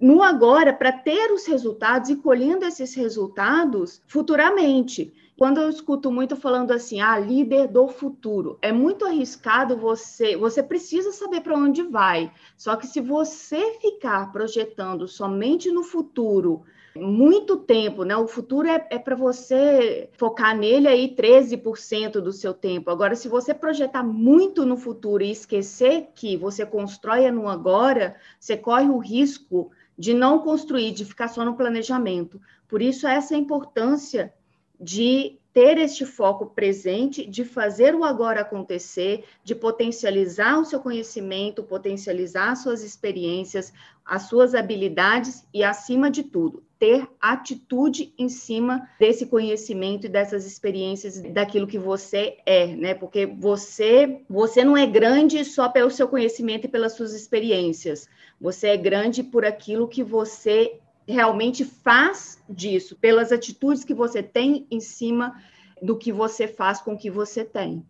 no 0.01 0.23
agora 0.23 0.73
para 0.73 0.93
ter 0.93 1.33
os 1.33 1.47
resultados 1.47 2.11
e 2.11 2.17
colhendo 2.17 2.65
esses 2.65 2.95
resultados 2.95 4.03
futuramente. 4.07 5.13
Quando 5.39 5.61
eu 5.61 5.69
escuto 5.69 6.11
muito 6.11 6.35
falando 6.35 6.71
assim, 6.71 6.99
ah, 6.99 7.19
líder 7.19 7.69
do 7.69 7.87
futuro, 7.89 8.59
é 8.63 8.73
muito 8.73 9.05
arriscado 9.05 9.77
você, 9.77 10.35
você 10.35 10.63
precisa 10.63 11.13
saber 11.13 11.43
para 11.43 11.55
onde 11.55 11.83
vai. 11.83 12.33
Só 12.57 12.75
que 12.75 12.87
se 12.87 13.03
você 13.03 13.79
ficar 13.79 14.33
projetando 14.33 15.07
somente 15.07 15.71
no 15.71 15.83
futuro, 15.83 16.65
muito 16.97 17.59
tempo, 17.59 18.03
né? 18.03 18.17
O 18.17 18.27
futuro 18.27 18.67
é, 18.67 18.87
é 18.91 18.99
para 18.99 19.15
você 19.15 20.09
focar 20.13 20.57
nele 20.57 20.89
aí 20.89 21.15
13% 21.15 22.13
do 22.13 22.33
seu 22.33 22.55
tempo. 22.55 22.91
Agora, 22.91 23.15
se 23.15 23.29
você 23.29 23.53
projetar 23.53 24.03
muito 24.03 24.65
no 24.65 24.79
futuro 24.79 25.23
e 25.23 25.31
esquecer 25.31 26.09
que 26.15 26.39
você 26.39 26.65
constrói 26.65 27.31
no 27.31 27.47
agora, 27.47 28.17
você 28.41 28.57
corre 28.57 28.89
o 28.89 28.97
risco 28.97 29.71
de 29.99 30.15
não 30.15 30.39
construir, 30.39 30.93
de 30.93 31.05
ficar 31.05 31.29
só 31.29 31.45
no 31.45 31.57
planejamento. 31.57 32.41
Por 32.67 32.81
isso, 32.81 33.07
essa 33.07 33.37
importância 33.37 34.33
de 34.81 35.39
ter 35.57 35.79
este 35.79 36.05
foco 36.05 36.47
presente, 36.47 37.25
de 37.25 37.43
fazer 37.43 37.95
o 37.95 38.05
agora 38.05 38.43
acontecer, 38.43 39.25
de 39.43 39.55
potencializar 39.55 40.61
o 40.61 40.67
seu 40.67 40.79
conhecimento, 40.79 41.63
potencializar 41.63 42.55
suas 42.57 42.83
experiências, 42.83 43.73
as 44.05 44.25
suas 44.25 44.55
habilidades 44.55 45.47
e, 45.55 45.65
acima 45.65 46.11
de 46.11 46.25
tudo, 46.25 46.63
ter 46.79 47.09
atitude 47.19 48.13
em 48.19 48.29
cima 48.29 48.87
desse 49.01 49.25
conhecimento 49.25 50.05
e 50.05 50.11
dessas 50.11 50.45
experiências, 50.45 51.23
daquilo 51.23 51.67
que 51.67 51.79
você 51.79 52.37
é, 52.45 52.67
né? 52.77 52.93
Porque 52.93 53.25
você, 53.25 54.21
você 54.29 54.63
não 54.63 54.77
é 54.77 54.85
grande 54.85 55.43
só 55.43 55.71
pelo 55.71 55.91
seu 55.91 56.07
conhecimento 56.07 56.67
e 56.67 56.69
pelas 56.69 56.93
suas 56.93 57.15
experiências. 57.15 58.07
Você 58.39 58.69
é 58.69 58.77
grande 58.77 59.23
por 59.23 59.47
aquilo 59.47 59.89
que 59.89 60.05
você 60.05 60.79
realmente 61.07 61.65
faz 61.65 62.43
disso, 62.49 62.97
pelas 62.97 63.33
atitudes 63.33 63.85
que 63.85 63.95
você 63.95 64.23
tem 64.23 64.67
em 64.71 64.81
cima 64.81 65.41
do 65.81 65.97
que 65.97 66.13
você 66.13 66.49
faz 66.49 66.81
com 66.81 66.95
o 66.95 66.99
que 66.99 67.11
você 67.11 67.45
tem. 67.45 67.87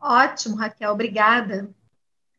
Ótimo, 0.00 0.56
Raquel, 0.56 0.92
obrigada. 0.92 1.70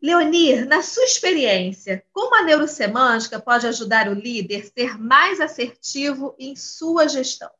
Leonir, 0.02 0.66
na 0.68 0.82
sua 0.82 1.04
experiência, 1.04 2.04
como 2.12 2.36
a 2.36 2.44
neurosemântica 2.44 3.40
pode 3.40 3.68
ajudar 3.68 4.08
o 4.10 4.14
líder 4.14 4.62
a 4.62 4.64
ser 4.64 4.98
mais 4.98 5.40
assertivo 5.40 6.36
em 6.40 6.56
sua 6.56 7.08
gestão? 7.08 7.52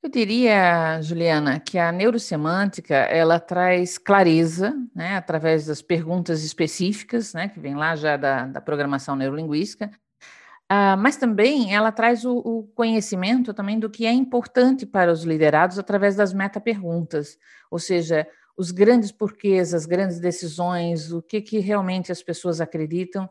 Eu 0.00 0.10
diria, 0.10 1.00
Juliana, 1.00 1.58
que 1.58 1.78
a 1.78 1.90
neurosemântica 1.90 2.94
ela 2.94 3.40
traz 3.40 3.96
clareza, 3.96 4.76
né, 4.94 5.16
através 5.16 5.66
das 5.66 5.80
perguntas 5.80 6.44
específicas, 6.44 7.32
né, 7.32 7.48
que 7.48 7.58
vem 7.58 7.74
lá 7.74 7.96
já 7.96 8.16
da, 8.16 8.46
da 8.46 8.60
programação 8.60 9.16
neurolinguística, 9.16 9.90
uh, 10.74 10.96
mas 10.98 11.16
também 11.16 11.74
ela 11.74 11.92
traz 11.92 12.24
o, 12.24 12.36
o, 12.38 12.64
conhecimento 12.74 13.54
também 13.54 13.78
do 13.78 13.90
que 13.90 14.06
é 14.06 14.12
importante 14.12 14.84
para 14.84 15.12
os 15.12 15.22
liderados 15.22 15.78
através 15.78 16.16
das 16.16 16.32
meta-perguntas, 16.32 17.38
ou 17.70 17.78
seja, 17.78 18.26
os 18.56 18.70
grandes 18.70 19.12
porquês, 19.12 19.74
as 19.74 19.86
grandes 19.86 20.20
decisões, 20.20 21.12
o 21.12 21.20
que, 21.22 21.40
que 21.40 21.58
realmente 21.58 22.12
as 22.12 22.22
pessoas 22.22 22.60
acreditam. 22.60 23.28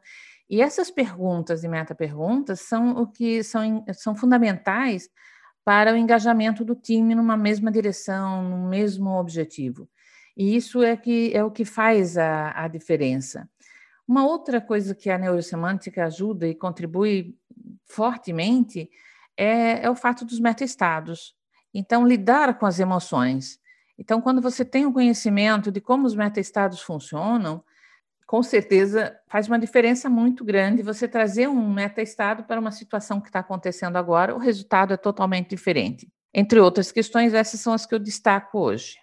E 0.50 0.62
essas 0.62 0.92
perguntas 0.92 1.64
e 1.64 1.68
meta-perguntas 1.68 2.62
são 2.62 2.92
o 2.92 3.08
que 3.08 3.44
são, 3.44 3.84
são 3.94 4.16
fundamentais 4.16 5.10
para 5.64 5.94
o 5.94 5.98
engajamento 5.98 6.66
do 6.66 6.76
time 6.76 7.16
numa 7.16 7.38
mesma 7.38 7.72
direção, 7.72 8.44
no 8.44 8.70
mesmo 8.70 9.12
objetivo. 9.18 9.90
E 10.36 10.56
isso 10.56 10.84
é, 10.84 10.98
que, 10.98 11.32
é 11.34 11.44
o 11.44 11.52
que 11.52 11.64
faz 11.64 12.18
a, 12.18 12.52
a 12.64 12.68
diferença. 12.68 13.48
Uma 14.08 14.26
outra 14.26 14.60
coisa 14.60 14.94
que 14.94 15.10
a 15.10 15.18
neurosemântica 15.18 16.06
ajuda 16.06 16.48
e 16.48 16.56
contribui 16.56 17.38
fortemente 17.86 18.90
é, 19.38 19.86
é 19.86 19.90
o 19.90 19.96
fato 19.96 20.26
dos 20.26 20.40
meta-estados. 20.40 21.36
Então, 21.74 22.06
lidar 22.06 22.58
com 22.58 22.66
as 22.66 22.80
emoções. 22.80 23.60
Então, 23.98 24.22
quando 24.22 24.42
você 24.42 24.66
tem 24.66 24.86
o 24.86 24.90
um 24.90 24.94
conhecimento 24.94 25.72
de 25.72 25.80
como 25.80 26.06
os 26.06 26.16
meta-estados 26.16 26.82
funcionam, 26.82 27.64
com 28.26 28.42
certeza 28.42 29.16
faz 29.28 29.48
uma 29.48 29.60
diferença 29.60 30.10
muito 30.10 30.44
grande 30.44 30.82
você 30.82 31.08
trazer 31.08 31.48
um 31.48 31.72
meta-estado 31.72 32.44
para 32.44 32.60
uma 32.60 32.72
situação 32.72 33.22
que 33.22 33.28
está 33.28 33.40
acontecendo 33.40 33.96
agora, 33.98 34.36
o 34.36 34.40
resultado 34.40 34.94
é 34.94 34.98
totalmente 34.98 35.50
diferente. 35.50 36.12
Entre 36.34 36.60
outras 36.60 36.92
questões, 36.92 37.34
essas 37.34 37.60
são 37.60 37.74
as 37.74 37.86
que 37.86 37.94
eu 37.94 38.00
destaco 38.00 38.60
hoje. 38.60 39.03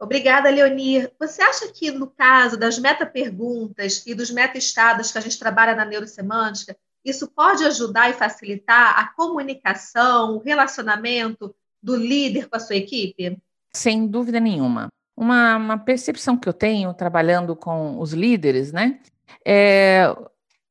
Obrigada, 0.00 0.50
Leonir. 0.50 1.12
Você 1.18 1.42
acha 1.42 1.68
que, 1.68 1.90
no 1.90 2.06
caso 2.06 2.56
das 2.56 2.78
meta-perguntas 2.78 4.02
e 4.06 4.14
dos 4.14 4.30
meta-estados 4.30 5.12
que 5.12 5.18
a 5.18 5.20
gente 5.20 5.38
trabalha 5.38 5.74
na 5.74 5.84
neurosemântica, 5.84 6.76
isso 7.04 7.28
pode 7.28 7.64
ajudar 7.64 8.10
e 8.10 8.14
facilitar 8.14 8.98
a 8.98 9.08
comunicação, 9.14 10.36
o 10.36 10.38
relacionamento 10.38 11.54
do 11.82 11.96
líder 11.96 12.48
com 12.48 12.56
a 12.56 12.60
sua 12.60 12.76
equipe? 12.76 13.38
Sem 13.72 14.06
dúvida 14.06 14.40
nenhuma. 14.40 14.88
Uma, 15.16 15.56
uma 15.56 15.78
percepção 15.78 16.36
que 16.36 16.48
eu 16.48 16.52
tenho 16.52 16.92
trabalhando 16.94 17.54
com 17.54 18.00
os 18.00 18.12
líderes, 18.12 18.72
né, 18.72 18.98
é 19.44 20.14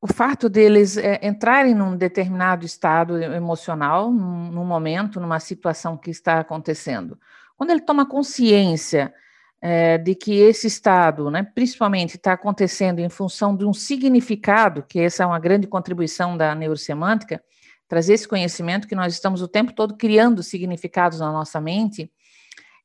o 0.01 0.07
fato 0.07 0.49
deles 0.49 0.97
é, 0.97 1.17
entrarem 1.25 1.73
num 1.73 1.95
determinado 1.95 2.65
estado 2.65 3.17
emocional, 3.23 4.11
num, 4.11 4.51
num, 4.51 4.65
momento, 4.65 5.17
numa 5.17 5.39
situação 5.39 5.95
que 5.95 6.11
está 6.11 6.41
acontecendo. 6.41 7.17
Quando 7.63 7.69
ele 7.69 7.79
toma 7.79 8.05
consciência 8.05 9.13
é, 9.61 9.97
de 9.97 10.13
que 10.15 10.33
esse 10.33 10.67
estado, 10.67 11.31
né, 11.31 11.43
principalmente, 11.55 12.17
está 12.17 12.33
acontecendo 12.33 12.99
em 12.99 13.07
função 13.07 13.55
de 13.55 13.63
um 13.63 13.71
significado, 13.71 14.83
que 14.83 14.99
essa 14.99 15.23
é 15.23 15.25
uma 15.25 15.39
grande 15.39 15.65
contribuição 15.65 16.35
da 16.35 16.53
neurosemântica, 16.53 17.41
trazer 17.87 18.15
esse 18.15 18.27
conhecimento 18.27 18.85
que 18.85 18.95
nós 18.95 19.13
estamos 19.13 19.41
o 19.41 19.47
tempo 19.47 19.71
todo 19.71 19.95
criando 19.95 20.43
significados 20.43 21.21
na 21.21 21.31
nossa 21.31 21.61
mente, 21.61 22.11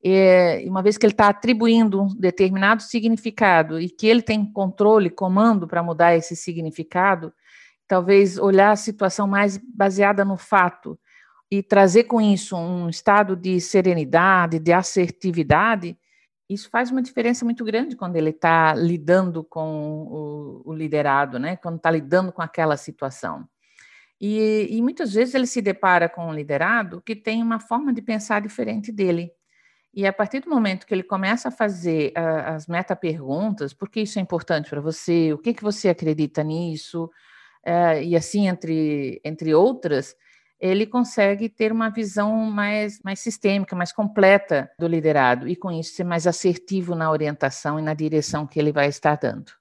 é, 0.04 0.62
uma 0.68 0.80
vez 0.80 0.96
que 0.96 1.04
ele 1.04 1.12
está 1.12 1.26
atribuindo 1.26 2.00
um 2.00 2.14
determinado 2.14 2.80
significado 2.80 3.80
e 3.80 3.90
que 3.90 4.06
ele 4.06 4.22
tem 4.22 4.44
controle, 4.44 5.10
comando 5.10 5.66
para 5.66 5.82
mudar 5.82 6.14
esse 6.14 6.36
significado, 6.36 7.32
talvez 7.88 8.38
olhar 8.38 8.70
a 8.70 8.76
situação 8.76 9.26
mais 9.26 9.58
baseada 9.58 10.24
no 10.24 10.36
fato 10.36 10.96
e 11.50 11.62
trazer 11.62 12.04
com 12.04 12.20
isso 12.20 12.56
um 12.56 12.88
estado 12.88 13.34
de 13.34 13.60
serenidade, 13.60 14.58
de 14.58 14.72
assertividade, 14.72 15.98
isso 16.48 16.70
faz 16.70 16.90
uma 16.90 17.02
diferença 17.02 17.44
muito 17.44 17.64
grande 17.64 17.96
quando 17.96 18.16
ele 18.16 18.30
está 18.30 18.74
lidando 18.74 19.44
com 19.44 20.04
o, 20.04 20.62
o, 20.64 20.74
liderado, 20.74 21.38
né? 21.38 21.56
quando 21.56 21.76
está 21.76 21.90
lidando 21.90 22.32
com 22.32 22.40
aquela 22.40 22.76
situação. 22.76 23.46
E, 24.20 24.66
e, 24.70 24.82
muitas 24.82 25.12
vezes 25.12 25.34
ele 25.34 25.46
se 25.46 25.62
depara 25.62 26.08
com 26.08 26.26
um 26.26 26.34
liderado 26.34 27.00
que 27.02 27.14
tem 27.14 27.42
uma 27.42 27.60
forma 27.60 27.92
de 27.92 28.02
pensar 28.02 28.40
diferente 28.40 28.90
dele. 28.90 29.30
E 29.94 30.06
a 30.06 30.12
partir 30.12 30.40
do 30.40 30.50
momento 30.50 30.86
que 30.86 30.94
ele 30.94 31.02
começa 31.02 31.48
a 31.48 31.52
fazer 31.52 32.12
as 32.16 32.66
meta-perguntas, 32.66 33.72
por 33.72 33.88
que 33.88 34.00
isso 34.00 34.18
é 34.18 34.22
importante 34.22 34.68
para 34.68 34.80
você, 34.80 35.32
o 35.32 35.38
que, 35.38 35.54
que 35.54 35.62
você 35.62 35.88
acredita 35.88 36.42
nisso, 36.42 37.04
uh, 37.66 38.00
e 38.02 38.14
assim, 38.16 38.48
entre, 38.48 39.20
entre 39.24 39.54
outras, 39.54 40.14
ele 40.60 40.86
consegue 40.86 41.48
ter 41.48 41.70
uma 41.70 41.88
visão 41.88 42.34
mais, 42.50 43.00
mais 43.02 43.20
sistêmica, 43.20 43.76
mais 43.76 43.92
completa 43.92 44.70
do 44.78 44.88
liderado, 44.88 45.46
e 45.46 45.54
com 45.54 45.70
isso 45.70 45.94
ser 45.94 46.04
mais 46.04 46.26
assertivo 46.26 46.94
na 46.94 47.10
orientação 47.10 47.78
e 47.78 47.82
na 47.82 47.94
direção 47.94 48.46
que 48.46 48.58
ele 48.58 48.72
vai 48.72 48.88
estar 48.88 49.16
dando. 49.16 49.52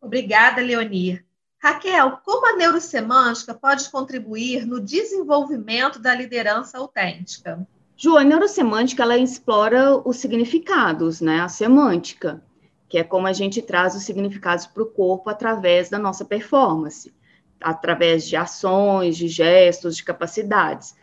Obrigada, 0.00 0.62
Leonia. 0.62 1.24
Raquel, 1.58 2.18
como 2.24 2.46
a 2.46 2.56
neurosemântica 2.56 3.52
pode 3.52 3.90
contribuir 3.90 4.64
no 4.64 4.80
desenvolvimento 4.80 5.98
da 5.98 6.14
liderança 6.14 6.78
autêntica? 6.78 7.66
Ju, 7.96 8.16
a 8.16 8.22
neurosemântica 8.22 9.02
ela 9.02 9.16
explora 9.16 9.96
os 10.06 10.18
significados, 10.18 11.20
né? 11.20 11.40
A 11.40 11.48
semântica, 11.48 12.42
que 12.88 12.98
é 12.98 13.02
como 13.02 13.26
a 13.26 13.32
gente 13.32 13.60
traz 13.62 13.96
os 13.96 14.04
significados 14.04 14.66
para 14.66 14.82
o 14.82 14.86
corpo 14.86 15.28
através 15.28 15.88
da 15.88 15.98
nossa 15.98 16.24
performance, 16.24 17.12
através 17.60 18.26
de 18.28 18.36
ações, 18.36 19.16
de 19.16 19.28
gestos, 19.28 19.96
de 19.96 20.04
capacidades. 20.04 20.94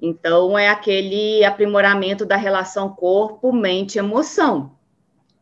Então, 0.00 0.58
é 0.58 0.68
aquele 0.68 1.44
aprimoramento 1.44 2.24
da 2.24 2.36
relação 2.36 2.88
corpo, 2.88 3.52
mente, 3.52 3.98
emoção. 3.98 4.72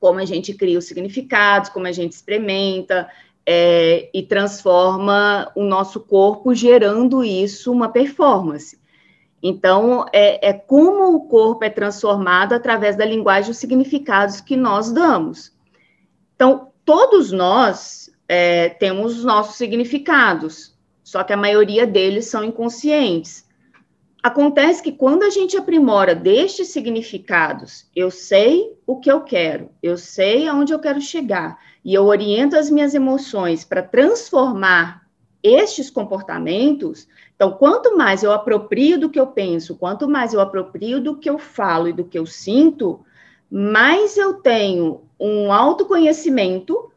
Como 0.01 0.19
a 0.19 0.25
gente 0.25 0.53
cria 0.55 0.79
os 0.79 0.87
significados, 0.87 1.71
como 1.71 1.87
a 1.87 1.93
gente 1.93 2.13
experimenta 2.13 3.09
é, 3.47 4.11
e 4.13 4.23
transforma 4.23 5.51
o 5.55 5.63
nosso 5.63 6.01
corpo, 6.01 6.55
gerando 6.55 7.25
isso 7.25 7.73
uma 7.73 7.89
performance. 7.89 8.79
Então, 9.43 10.05
é, 10.13 10.49
é, 10.49 10.53
como 10.53 11.15
o 11.15 11.29
corpo 11.29 11.65
é 11.65 11.71
transformado 11.71 12.53
através 12.53 12.97
da 12.97 13.05
linguagem 13.05 13.49
e 13.49 13.53
os 13.53 13.59
significados 13.59 14.41
que 14.41 14.57
nós 14.57 14.91
damos. 14.91 15.57
Então, 16.35 16.69
todos 16.85 17.31
nós 17.31 18.11
é, 18.29 18.69
temos 18.69 19.19
os 19.19 19.25
nossos 19.25 19.57
significados, 19.57 20.77
só 21.03 21.25
que 21.25 21.33
a 21.33 21.37
maioria 21.37 21.87
deles 21.87 22.27
são 22.27 22.45
inconscientes. 22.45 23.49
Acontece 24.23 24.83
que 24.83 24.93
quando 24.93 25.23
a 25.23 25.31
gente 25.31 25.57
aprimora 25.57 26.15
destes 26.15 26.69
significados, 26.69 27.89
eu 27.97 28.11
sei 28.11 28.77
o 28.87 29.01
que 29.01 29.11
eu 29.11 29.23
quero, 29.23 29.71
eu 29.83 29.97
sei 29.97 30.47
aonde 30.47 30.73
eu 30.73 30.79
quero 30.79 31.01
chegar, 31.01 31.59
e 31.85 31.95
eu 31.95 32.05
oriento 32.05 32.57
as 32.57 32.71
minhas 32.71 32.95
emoções 32.95 33.65
para 33.65 33.83
transformar 33.83 35.07
estes 35.43 35.89
comportamentos, 35.89 37.09
então, 37.39 37.53
quanto 37.53 37.97
mais 37.97 38.25
eu 38.25 38.33
aproprio 38.33 38.99
do 38.99 39.09
que 39.09 39.19
eu 39.19 39.29
penso, 39.29 39.77
quanto 39.77 40.09
mais 40.09 40.35
eu 40.35 40.41
aproprio 40.41 41.01
do 41.01 41.17
que 41.17 41.31
eu 41.31 41.39
falo 41.39 41.87
e 41.87 41.93
do 41.93 42.03
que 42.03 42.19
eu 42.19 42.27
sinto, 42.27 42.99
mais 43.49 44.17
eu 44.17 44.35
tenho 44.35 45.03
um 45.21 45.53
autoconhecimento 45.53 46.91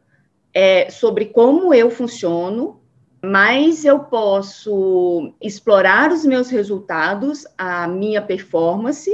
é, 0.54 0.90
sobre 0.90 1.26
como 1.26 1.72
eu 1.72 1.90
funciono, 1.90 2.80
mais 3.22 3.84
eu 3.84 4.00
posso 4.00 5.32
explorar 5.40 6.10
os 6.10 6.24
meus 6.24 6.50
resultados, 6.50 7.46
a 7.56 7.86
minha 7.86 8.20
performance, 8.20 9.10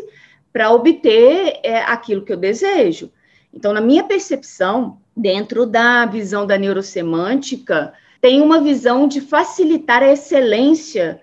para 0.52 0.70
obter 0.70 1.60
é, 1.62 1.82
aquilo 1.82 2.24
que 2.24 2.32
eu 2.32 2.36
desejo. 2.36 3.12
Então, 3.52 3.72
na 3.72 3.80
minha 3.80 4.04
percepção, 4.04 4.98
dentro 5.16 5.66
da 5.66 6.06
visão 6.06 6.46
da 6.46 6.56
neurosemântica, 6.56 7.92
tem 8.20 8.40
uma 8.40 8.60
visão 8.60 9.06
de 9.06 9.20
facilitar 9.20 10.02
a 10.02 10.12
excelência 10.12 11.20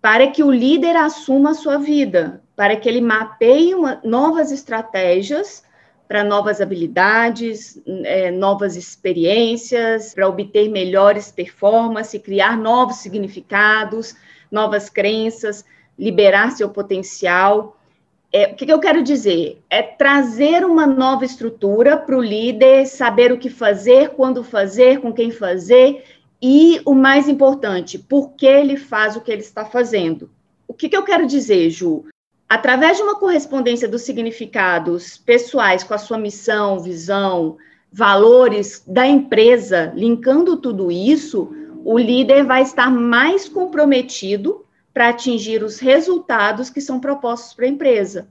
para 0.00 0.26
que 0.28 0.42
o 0.42 0.50
líder 0.50 0.96
assuma 0.96 1.50
a 1.50 1.54
sua 1.54 1.78
vida, 1.78 2.42
para 2.54 2.76
que 2.76 2.88
ele 2.88 3.00
mapeie 3.00 3.74
uma, 3.74 4.00
novas 4.04 4.52
estratégias 4.52 5.63
para 6.06 6.22
novas 6.22 6.60
habilidades, 6.60 7.80
é, 7.86 8.30
novas 8.30 8.76
experiências, 8.76 10.14
para 10.14 10.28
obter 10.28 10.68
melhores 10.68 11.32
performances, 11.32 12.20
criar 12.20 12.56
novos 12.56 12.96
significados, 12.96 14.14
novas 14.50 14.90
crenças, 14.90 15.64
liberar 15.98 16.52
seu 16.52 16.68
potencial. 16.68 17.78
É, 18.32 18.52
o 18.52 18.54
que, 18.54 18.66
que 18.66 18.72
eu 18.72 18.80
quero 18.80 19.02
dizer? 19.02 19.62
É 19.70 19.82
trazer 19.82 20.64
uma 20.64 20.86
nova 20.86 21.24
estrutura 21.24 21.96
para 21.96 22.16
o 22.16 22.22
líder 22.22 22.86
saber 22.86 23.32
o 23.32 23.38
que 23.38 23.48
fazer, 23.48 24.10
quando 24.10 24.44
fazer, 24.44 25.00
com 25.00 25.12
quem 25.12 25.30
fazer 25.30 26.04
e 26.46 26.82
o 26.84 26.94
mais 26.94 27.26
importante, 27.26 27.98
por 27.98 28.32
que 28.32 28.44
ele 28.44 28.76
faz 28.76 29.16
o 29.16 29.20
que 29.22 29.32
ele 29.32 29.40
está 29.40 29.64
fazendo. 29.64 30.30
O 30.68 30.74
que, 30.74 30.90
que 30.90 30.96
eu 30.96 31.02
quero 31.02 31.26
dizer, 31.26 31.70
Ju? 31.70 32.04
Através 32.48 32.96
de 32.96 33.02
uma 33.02 33.18
correspondência 33.18 33.88
dos 33.88 34.02
significados 34.02 35.16
pessoais 35.16 35.82
com 35.82 35.94
a 35.94 35.98
sua 35.98 36.18
missão, 36.18 36.80
visão, 36.80 37.56
valores 37.90 38.82
da 38.86 39.06
empresa, 39.06 39.92
linkando 39.94 40.56
tudo 40.56 40.90
isso, 40.90 41.50
o 41.84 41.98
líder 41.98 42.44
vai 42.44 42.62
estar 42.62 42.90
mais 42.90 43.48
comprometido 43.48 44.64
para 44.92 45.08
atingir 45.08 45.62
os 45.62 45.78
resultados 45.78 46.70
que 46.70 46.80
são 46.80 47.00
propostos 47.00 47.54
para 47.54 47.64
a 47.64 47.68
empresa. 47.68 48.28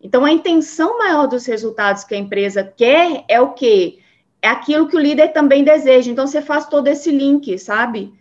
Então, 0.00 0.24
a 0.24 0.32
intenção 0.32 0.98
maior 0.98 1.26
dos 1.26 1.46
resultados 1.46 2.04
que 2.04 2.14
a 2.14 2.18
empresa 2.18 2.62
quer 2.62 3.24
é 3.28 3.40
o 3.40 3.52
quê? 3.52 3.98
é 4.40 4.48
aquilo 4.48 4.88
que 4.88 4.96
o 4.96 5.00
líder 5.00 5.28
também 5.28 5.64
deseja. 5.64 6.10
Então, 6.10 6.26
você 6.26 6.40
faz 6.40 6.66
todo 6.66 6.86
esse 6.86 7.10
link, 7.10 7.58
sabe? 7.58 8.12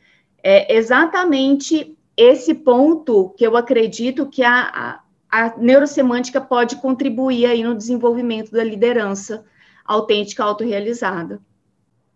É 0.43 0.75
exatamente 0.75 1.95
esse 2.15 2.53
ponto 2.53 3.33
que 3.37 3.45
eu 3.45 3.55
acredito 3.55 4.25
que 4.25 4.43
a, 4.43 4.61
a, 4.73 4.99
a 5.29 5.57
neurosemântica 5.57 6.39
pode 6.39 6.77
contribuir 6.77 7.45
aí 7.45 7.63
no 7.63 7.75
desenvolvimento 7.75 8.51
da 8.51 8.63
liderança 8.63 9.45
autêntica, 9.85 10.43
autorrealizada. 10.43 11.41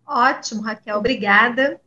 Ótimo, 0.06 0.62
Raquel, 0.62 0.98
obrigada. 0.98 1.80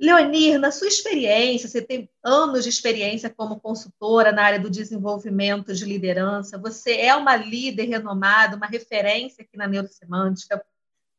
Leonir, 0.00 0.58
na 0.58 0.70
sua 0.70 0.88
experiência, 0.88 1.68
você 1.68 1.82
tem 1.82 2.08
anos 2.24 2.64
de 2.64 2.70
experiência 2.70 3.28
como 3.28 3.60
consultora 3.60 4.32
na 4.32 4.42
área 4.42 4.58
do 4.58 4.70
desenvolvimento 4.70 5.74
de 5.74 5.84
liderança, 5.84 6.56
você 6.56 6.96
é 6.96 7.14
uma 7.14 7.36
líder 7.36 7.84
renomada, 7.84 8.56
uma 8.56 8.66
referência 8.66 9.42
aqui 9.44 9.58
na 9.58 9.68
neurosemântica. 9.68 10.64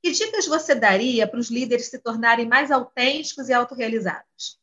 Que 0.02 0.12
dicas 0.12 0.48
você 0.48 0.74
daria 0.74 1.28
para 1.28 1.40
os 1.40 1.52
líderes 1.52 1.92
se 1.92 2.00
tornarem 2.00 2.48
mais 2.48 2.72
autênticos 2.72 3.50
e 3.50 3.54
autorrealizados? 3.54 4.60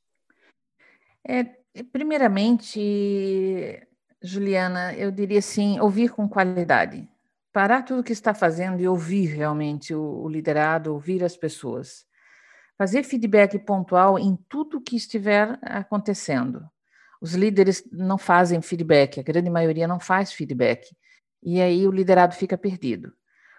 É, 1.24 1.44
primeiramente, 1.92 3.87
Juliana, 4.22 4.94
eu 4.94 5.10
diria 5.10 5.38
assim, 5.38 5.78
ouvir 5.78 6.10
com 6.10 6.28
qualidade. 6.28 7.08
Parar 7.52 7.82
tudo 7.82 8.00
o 8.00 8.04
que 8.04 8.12
está 8.12 8.34
fazendo 8.34 8.80
e 8.80 8.88
ouvir 8.88 9.26
realmente 9.26 9.94
o, 9.94 10.22
o 10.22 10.28
liderado, 10.28 10.92
ouvir 10.92 11.22
as 11.22 11.36
pessoas. 11.36 12.04
Fazer 12.76 13.02
feedback 13.02 13.58
pontual 13.58 14.18
em 14.18 14.36
tudo 14.48 14.80
que 14.80 14.96
estiver 14.96 15.58
acontecendo. 15.62 16.68
Os 17.20 17.34
líderes 17.34 17.82
não 17.90 18.18
fazem 18.18 18.62
feedback, 18.62 19.18
a 19.18 19.22
grande 19.22 19.50
maioria 19.50 19.88
não 19.88 19.98
faz 19.98 20.32
feedback. 20.32 20.86
E 21.42 21.60
aí 21.60 21.86
o 21.86 21.90
liderado 21.90 22.34
fica 22.34 22.56
perdido. 22.56 23.12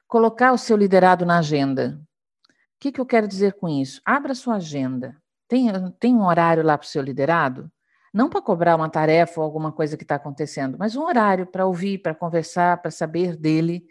Colocar 0.08 0.52
o 0.52 0.58
seu 0.58 0.78
liderado 0.78 1.26
na 1.26 1.39
agenda. 1.39 2.00
O 2.48 2.80
que, 2.80 2.91
que 2.91 3.02
eu 3.02 3.06
quero 3.06 3.28
dizer 3.28 3.54
com 3.54 3.67
isso? 3.67 4.02
Abra 4.06 4.34
sua 4.34 4.56
agenda. 4.56 5.22
Tem, 5.48 5.67
tem 6.00 6.15
um 6.15 6.26
horário 6.26 6.63
lá 6.63 6.78
para 6.78 6.86
o 6.86 6.89
seu 6.89 7.02
liderado? 7.02 7.69
Não 8.13 8.30
para 8.30 8.41
cobrar 8.41 8.76
uma 8.76 8.89
tarefa 8.89 9.39
ou 9.39 9.45
alguma 9.45 9.72
coisa 9.72 9.98
que 9.98 10.04
está 10.04 10.15
acontecendo, 10.15 10.78
mas 10.80 10.95
um 10.95 11.04
horário 11.04 11.45
para 11.45 11.65
ouvir, 11.65 12.00
para 12.00 12.15
conversar, 12.15 12.82
para 12.82 12.91
saber 12.91 13.36
dele. 13.36 13.86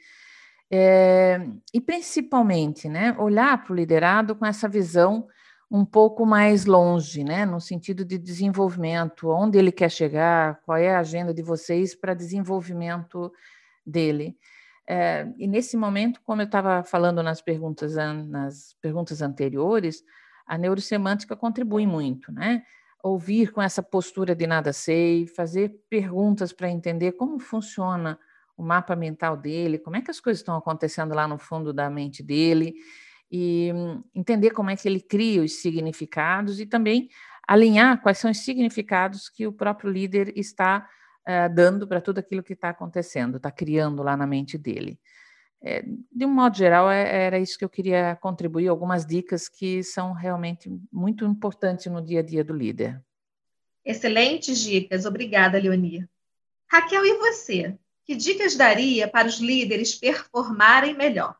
É, 0.71 1.41
e 1.73 1.81
principalmente, 1.81 2.89
né, 2.89 3.17
olhar 3.19 3.63
para 3.65 3.73
o 3.73 3.77
liderado 3.77 4.37
com 4.37 4.45
essa 4.45 4.69
visão 4.69 5.27
um 5.71 5.85
pouco 5.85 6.25
mais 6.27 6.65
longe, 6.65 7.23
né, 7.25 7.45
no 7.47 7.61
sentido 7.61 8.05
de 8.05 8.19
desenvolvimento, 8.19 9.29
onde 9.29 9.59
ele 9.59 9.71
quer 9.73 9.91
chegar, 9.91 10.61
qual 10.65 10.79
é 10.79 10.95
a 10.95 11.01
agenda 11.01 11.33
de 11.33 11.43
vocês 11.43 11.95
para 11.95 12.15
desenvolvimento 12.15 13.33
dele. 13.85 14.37
É, 14.87 15.27
e 15.37 15.47
nesse 15.47 15.77
momento, 15.77 16.21
como 16.25 16.41
eu 16.41 16.47
estava 16.47 16.83
falando 16.83 17.23
nas 17.23 17.43
perguntas, 17.43 17.95
nas 17.95 18.75
perguntas 18.81 19.21
anteriores, 19.21 20.03
a 20.47 20.57
neurosemântica 20.57 21.37
contribui 21.37 21.87
muito, 21.87 22.33
né? 22.33 22.63
Ouvir 23.03 23.53
com 23.53 23.63
essa 23.63 23.83
postura 23.83 24.35
de 24.35 24.47
nada 24.47 24.73
sei, 24.73 25.27
fazer 25.27 25.81
perguntas 25.89 26.53
para 26.53 26.69
entender 26.69 27.13
como 27.13 27.39
funciona 27.39 28.19
o 28.57 28.63
mapa 28.63 28.97
mental 28.97 29.37
dele, 29.37 29.79
como 29.79 29.97
é 29.97 30.03
que 30.03 30.11
as 30.11 30.19
coisas 30.19 30.41
estão 30.41 30.57
acontecendo 30.57 31.15
lá 31.15 31.29
no 31.29 31.39
fundo 31.39 31.73
da 31.73 31.89
mente 31.89 32.23
dele, 32.25 32.75
e 33.31 33.71
hum, 33.73 34.03
entender 34.15 34.51
como 34.51 34.71
é 34.71 34.77
que 34.77 34.89
ele 34.89 35.01
cria 35.01 35.43
os 35.43 35.61
significados 35.61 36.59
e 36.61 36.67
também 36.67 37.09
alinhar 37.47 38.03
quais 38.03 38.19
são 38.19 38.31
os 38.31 38.39
significados 38.39 39.29
que 39.29 39.47
o 39.47 39.53
próprio 39.53 39.91
líder 39.91 40.33
está 40.37 40.89
uh, 41.23 41.55
dando 41.55 41.87
para 41.87 42.01
tudo 42.01 42.19
aquilo 42.19 42.43
que 42.43 42.53
está 42.53 42.71
acontecendo, 42.71 43.37
está 43.37 43.51
criando 43.51 44.03
lá 44.03 44.17
na 44.17 44.27
mente 44.27 44.59
dele. 44.59 44.99
É, 45.61 45.83
de 45.83 46.25
um 46.25 46.33
modo 46.33 46.57
geral, 46.57 46.91
é, 46.91 47.27
era 47.27 47.39
isso 47.39 47.59
que 47.59 47.65
eu 47.65 47.69
queria 47.69 48.17
contribuir, 48.21 48.69
algumas 48.69 49.05
dicas 49.05 49.49
que 49.49 49.83
são 49.83 50.13
realmente 50.13 50.71
muito 50.93 51.25
importantes 51.25 51.87
no 51.87 52.01
dia 52.01 52.21
a 52.21 52.23
dia 52.23 52.45
do 52.45 52.55
líder. 52.55 53.03
Excelentes 53.85 54.61
dicas, 54.61 55.05
obrigada, 55.05 55.59
Leonia. 55.59 56.09
Raquel, 56.71 57.05
e 57.05 57.19
você? 57.19 57.77
Que 58.05 58.15
dicas 58.15 58.55
daria 58.55 59.09
para 59.09 59.27
os 59.27 59.39
líderes 59.39 59.95
performarem 59.95 60.95
melhor? 60.95 61.35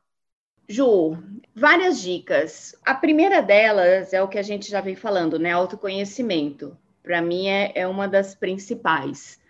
Ju, 0.69 1.17
várias 1.55 2.01
dicas. 2.01 2.75
A 2.85 2.95
primeira 2.95 3.41
delas 3.41 4.13
é 4.13 4.23
o 4.23 4.29
que 4.29 4.39
a 4.39 4.43
gente 4.43 4.71
já 4.71 4.81
vem 4.81 4.97
falando, 4.97 5.39
né? 5.39 5.53
Autoconhecimento. 5.53 6.77
Para 7.03 7.23
mim 7.23 7.47
é, 7.47 7.73
é 7.75 7.87
uma 7.87 8.07
das 8.07 8.35
principais. 8.35 9.41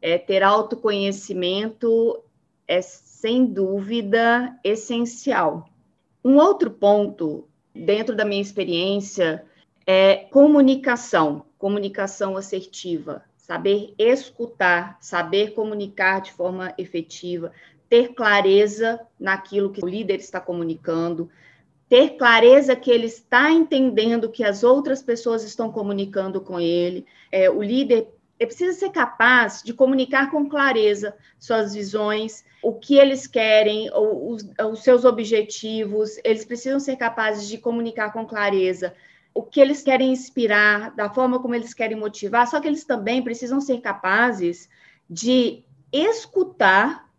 É 0.00 0.18
ter 0.18 0.42
autoconhecimento 0.42 2.22
é 2.66 2.80
sem 3.24 3.46
dúvida 3.46 4.54
essencial. 4.62 5.66
Um 6.22 6.36
outro 6.36 6.70
ponto, 6.70 7.48
dentro 7.74 8.14
da 8.14 8.22
minha 8.22 8.42
experiência, 8.42 9.46
é 9.86 10.26
comunicação, 10.30 11.46
comunicação 11.56 12.36
assertiva, 12.36 13.24
saber 13.34 13.94
escutar, 13.98 14.98
saber 15.00 15.54
comunicar 15.54 16.20
de 16.20 16.32
forma 16.32 16.74
efetiva, 16.76 17.50
ter 17.88 18.12
clareza 18.12 19.00
naquilo 19.18 19.72
que 19.72 19.82
o 19.82 19.88
líder 19.88 20.16
está 20.16 20.38
comunicando, 20.38 21.30
ter 21.88 22.18
clareza 22.18 22.76
que 22.76 22.90
ele 22.90 23.06
está 23.06 23.50
entendendo 23.50 24.28
que 24.28 24.44
as 24.44 24.62
outras 24.62 25.02
pessoas 25.02 25.42
estão 25.44 25.72
comunicando 25.72 26.42
com 26.42 26.60
ele. 26.60 27.06
É, 27.32 27.48
o 27.48 27.62
líder 27.62 28.06
precisa 28.38 28.72
ser 28.72 28.90
capaz 28.90 29.62
de 29.62 29.72
comunicar 29.72 30.30
com 30.30 30.48
clareza 30.48 31.14
suas 31.38 31.74
visões, 31.74 32.44
o 32.62 32.74
que 32.74 32.96
eles 32.96 33.26
querem, 33.26 33.90
os, 33.92 34.44
os 34.70 34.82
seus 34.82 35.04
objetivos. 35.04 36.18
Eles 36.24 36.44
precisam 36.44 36.80
ser 36.80 36.96
capazes 36.96 37.48
de 37.48 37.58
comunicar 37.58 38.12
com 38.12 38.26
clareza 38.26 38.94
o 39.34 39.42
que 39.42 39.60
eles 39.60 39.82
querem 39.82 40.12
inspirar, 40.12 40.94
da 40.94 41.10
forma 41.10 41.40
como 41.40 41.56
eles 41.56 41.74
querem 41.74 41.98
motivar, 41.98 42.46
só 42.46 42.60
que 42.60 42.68
eles 42.68 42.84
também 42.84 43.20
precisam 43.20 43.60
ser 43.60 43.80
capazes 43.80 44.68
de 45.10 45.64
escutar 45.92 47.10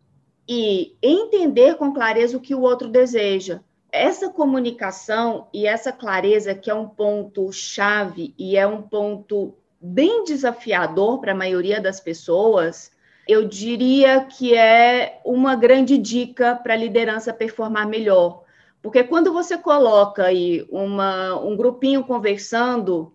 e 0.48 0.96
entender 1.04 1.76
com 1.76 1.94
clareza 1.94 2.38
o 2.38 2.42
que 2.42 2.56
o 2.56 2.62
outro 2.62 2.88
deseja. 2.88 3.60
Essa 3.92 4.30
comunicação 4.30 5.48
e 5.54 5.68
essa 5.68 5.92
clareza, 5.92 6.56
que 6.56 6.70
é 6.70 6.74
um 6.74 6.88
ponto 6.88 7.52
chave 7.52 8.34
e 8.38 8.56
é 8.56 8.66
um 8.66 8.82
ponto 8.82 9.54
bem 9.86 10.24
desafiador 10.24 11.20
para 11.20 11.32
a 11.32 11.36
maioria 11.36 11.80
das 11.80 12.00
pessoas, 12.00 12.92
eu 13.28 13.48
diria 13.48 14.26
que 14.26 14.56
é 14.56 15.20
uma 15.26 15.56
grande 15.56 15.98
dica 15.98 16.56
para 16.56 16.74
a 16.74 16.78
liderança 16.78 17.34
performar 17.34 17.88
melhor 17.88 18.46
porque 18.86 19.04
quando 19.04 19.34
você 19.34 19.58
coloca 19.58 20.26
aí 20.26 20.64
uma, 20.70 21.36
um 21.42 21.58
grupinho 21.58 22.04
conversando 22.04 23.12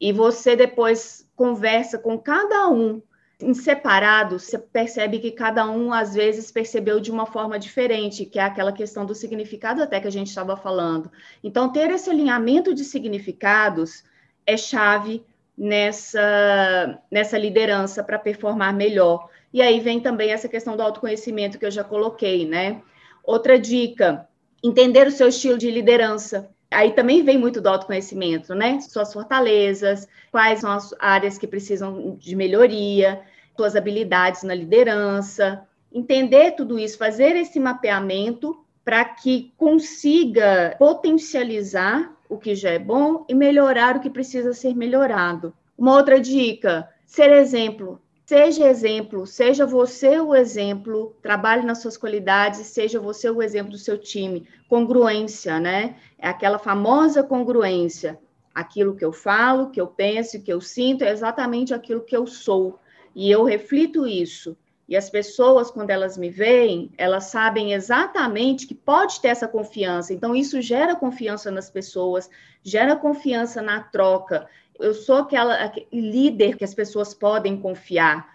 e 0.00 0.14
você 0.14 0.56
depois 0.56 1.28
conversa 1.36 1.98
com 1.98 2.18
cada 2.18 2.70
um 2.70 3.02
em 3.38 3.52
separado, 3.52 4.38
você 4.38 4.58
percebe 4.58 5.18
que 5.18 5.30
cada 5.30 5.70
um 5.70 5.92
às 5.92 6.14
vezes 6.14 6.50
percebeu 6.50 6.98
de 7.00 7.10
uma 7.10 7.26
forma 7.26 7.58
diferente, 7.58 8.24
que 8.24 8.38
é 8.38 8.42
aquela 8.42 8.72
questão 8.72 9.04
do 9.04 9.14
significado 9.14 9.82
até 9.82 10.00
que 10.00 10.08
a 10.08 10.10
gente 10.10 10.28
estava 10.28 10.56
falando. 10.56 11.12
Então, 11.44 11.70
ter 11.70 11.90
esse 11.90 12.08
alinhamento 12.08 12.72
de 12.72 12.82
significados 12.82 14.02
é 14.46 14.56
chave 14.56 15.22
nessa, 15.60 16.98
nessa 17.10 17.36
liderança 17.36 18.02
para 18.02 18.18
performar 18.18 18.74
melhor. 18.74 19.28
E 19.52 19.60
aí 19.60 19.78
vem 19.78 20.00
também 20.00 20.30
essa 20.30 20.48
questão 20.48 20.74
do 20.74 20.82
autoconhecimento 20.82 21.58
que 21.58 21.66
eu 21.66 21.70
já 21.70 21.84
coloquei, 21.84 22.46
né? 22.46 22.80
Outra 23.22 23.58
dica, 23.58 24.26
entender 24.64 25.06
o 25.06 25.10
seu 25.10 25.28
estilo 25.28 25.58
de 25.58 25.70
liderança. 25.70 26.48
Aí 26.70 26.92
também 26.92 27.22
vem 27.22 27.36
muito 27.36 27.60
do 27.60 27.68
autoconhecimento, 27.68 28.54
né? 28.54 28.80
Suas 28.80 29.12
fortalezas, 29.12 30.08
quais 30.32 30.60
são 30.60 30.70
as 30.70 30.94
áreas 30.98 31.36
que 31.36 31.46
precisam 31.46 32.16
de 32.18 32.34
melhoria, 32.34 33.20
suas 33.54 33.76
habilidades 33.76 34.42
na 34.42 34.54
liderança. 34.54 35.62
Entender 35.92 36.52
tudo 36.52 36.78
isso, 36.78 36.96
fazer 36.96 37.36
esse 37.36 37.60
mapeamento 37.60 38.64
para 38.82 39.04
que 39.04 39.52
consiga 39.58 40.74
potencializar 40.78 42.16
o 42.30 42.38
que 42.38 42.54
já 42.54 42.70
é 42.70 42.78
bom 42.78 43.26
e 43.28 43.34
melhorar 43.34 43.96
o 43.96 44.00
que 44.00 44.08
precisa 44.08 44.54
ser 44.54 44.74
melhorado. 44.74 45.52
Uma 45.76 45.96
outra 45.96 46.18
dica: 46.20 46.88
ser 47.04 47.30
exemplo. 47.32 48.00
Seja 48.24 48.68
exemplo, 48.68 49.26
seja 49.26 49.66
você 49.66 50.20
o 50.20 50.36
exemplo, 50.36 51.16
trabalhe 51.20 51.66
nas 51.66 51.78
suas 51.82 51.96
qualidades, 51.96 52.64
seja 52.68 53.00
você 53.00 53.28
o 53.28 53.42
exemplo 53.42 53.72
do 53.72 53.78
seu 53.78 53.98
time. 53.98 54.46
Congruência, 54.68 55.58
né? 55.58 55.96
É 56.16 56.28
aquela 56.28 56.56
famosa 56.56 57.24
congruência. 57.24 58.20
Aquilo 58.54 58.94
que 58.94 59.04
eu 59.04 59.12
falo, 59.12 59.70
que 59.70 59.80
eu 59.80 59.88
penso, 59.88 60.40
que 60.42 60.52
eu 60.52 60.60
sinto, 60.60 61.02
é 61.02 61.10
exatamente 61.10 61.74
aquilo 61.74 62.04
que 62.04 62.16
eu 62.16 62.24
sou. 62.24 62.78
E 63.16 63.28
eu 63.28 63.42
reflito 63.42 64.06
isso. 64.06 64.56
E 64.90 64.96
as 64.96 65.08
pessoas, 65.08 65.70
quando 65.70 65.90
elas 65.90 66.18
me 66.18 66.28
veem, 66.28 66.90
elas 66.98 67.24
sabem 67.24 67.72
exatamente 67.72 68.66
que 68.66 68.74
pode 68.74 69.20
ter 69.20 69.28
essa 69.28 69.48
confiança. 69.48 70.12
Então, 70.12 70.34
isso 70.34 70.60
gera 70.60 70.96
confiança 70.96 71.50
nas 71.50 71.70
pessoas, 71.70 72.28
gera 72.62 72.96
confiança 72.96 73.62
na 73.62 73.80
troca 73.80 74.46
eu 74.80 74.94
sou 74.94 75.16
aquela 75.16 75.72
líder 75.92 76.56
que 76.56 76.64
as 76.64 76.74
pessoas 76.74 77.12
podem 77.12 77.56
confiar, 77.60 78.28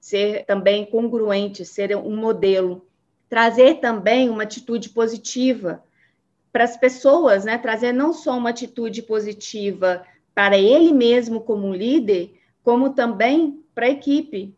ser 0.00 0.44
também 0.46 0.86
congruente, 0.86 1.64
ser 1.64 1.94
um 1.96 2.16
modelo, 2.16 2.86
trazer 3.28 3.74
também 3.74 4.28
uma 4.28 4.42
atitude 4.42 4.88
positiva 4.88 5.84
para 6.50 6.64
as 6.64 6.76
pessoas, 6.76 7.44
né? 7.44 7.58
Trazer 7.58 7.92
não 7.92 8.12
só 8.12 8.36
uma 8.36 8.50
atitude 8.50 9.02
positiva 9.02 10.04
para 10.34 10.58
ele 10.58 10.92
mesmo 10.92 11.40
como 11.40 11.74
líder, 11.74 12.34
como 12.62 12.90
também 12.90 13.62
para 13.74 13.86
a 13.86 13.90
equipe, 13.90 14.54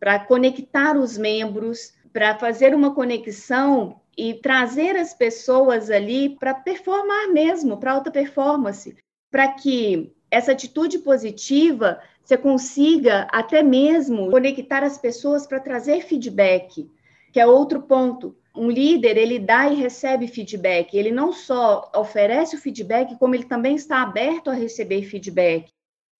para 0.00 0.18
conectar 0.18 0.96
os 0.96 1.18
membros, 1.18 1.92
para 2.12 2.36
fazer 2.36 2.74
uma 2.74 2.94
conexão 2.94 4.00
e 4.16 4.34
trazer 4.34 4.96
as 4.96 5.14
pessoas 5.14 5.90
ali 5.90 6.30
para 6.30 6.54
performar 6.54 7.28
mesmo, 7.28 7.76
para 7.76 7.92
alta 7.92 8.10
performance, 8.10 8.96
para 9.30 9.46
que 9.52 10.12
essa 10.30 10.52
atitude 10.52 10.98
positiva, 11.00 12.00
você 12.22 12.36
consiga 12.36 13.28
até 13.32 13.62
mesmo 13.62 14.30
conectar 14.30 14.82
as 14.82 14.96
pessoas 14.96 15.46
para 15.46 15.60
trazer 15.60 16.02
feedback, 16.02 16.88
que 17.32 17.40
é 17.40 17.46
outro 17.46 17.82
ponto. 17.82 18.36
Um 18.56 18.70
líder, 18.70 19.16
ele 19.16 19.38
dá 19.38 19.68
e 19.68 19.76
recebe 19.76 20.26
feedback. 20.26 20.94
Ele 20.94 21.10
não 21.10 21.32
só 21.32 21.90
oferece 21.94 22.56
o 22.56 22.58
feedback, 22.58 23.16
como 23.18 23.34
ele 23.34 23.44
também 23.44 23.76
está 23.76 24.02
aberto 24.02 24.50
a 24.50 24.54
receber 24.54 25.02
feedback. 25.04 25.70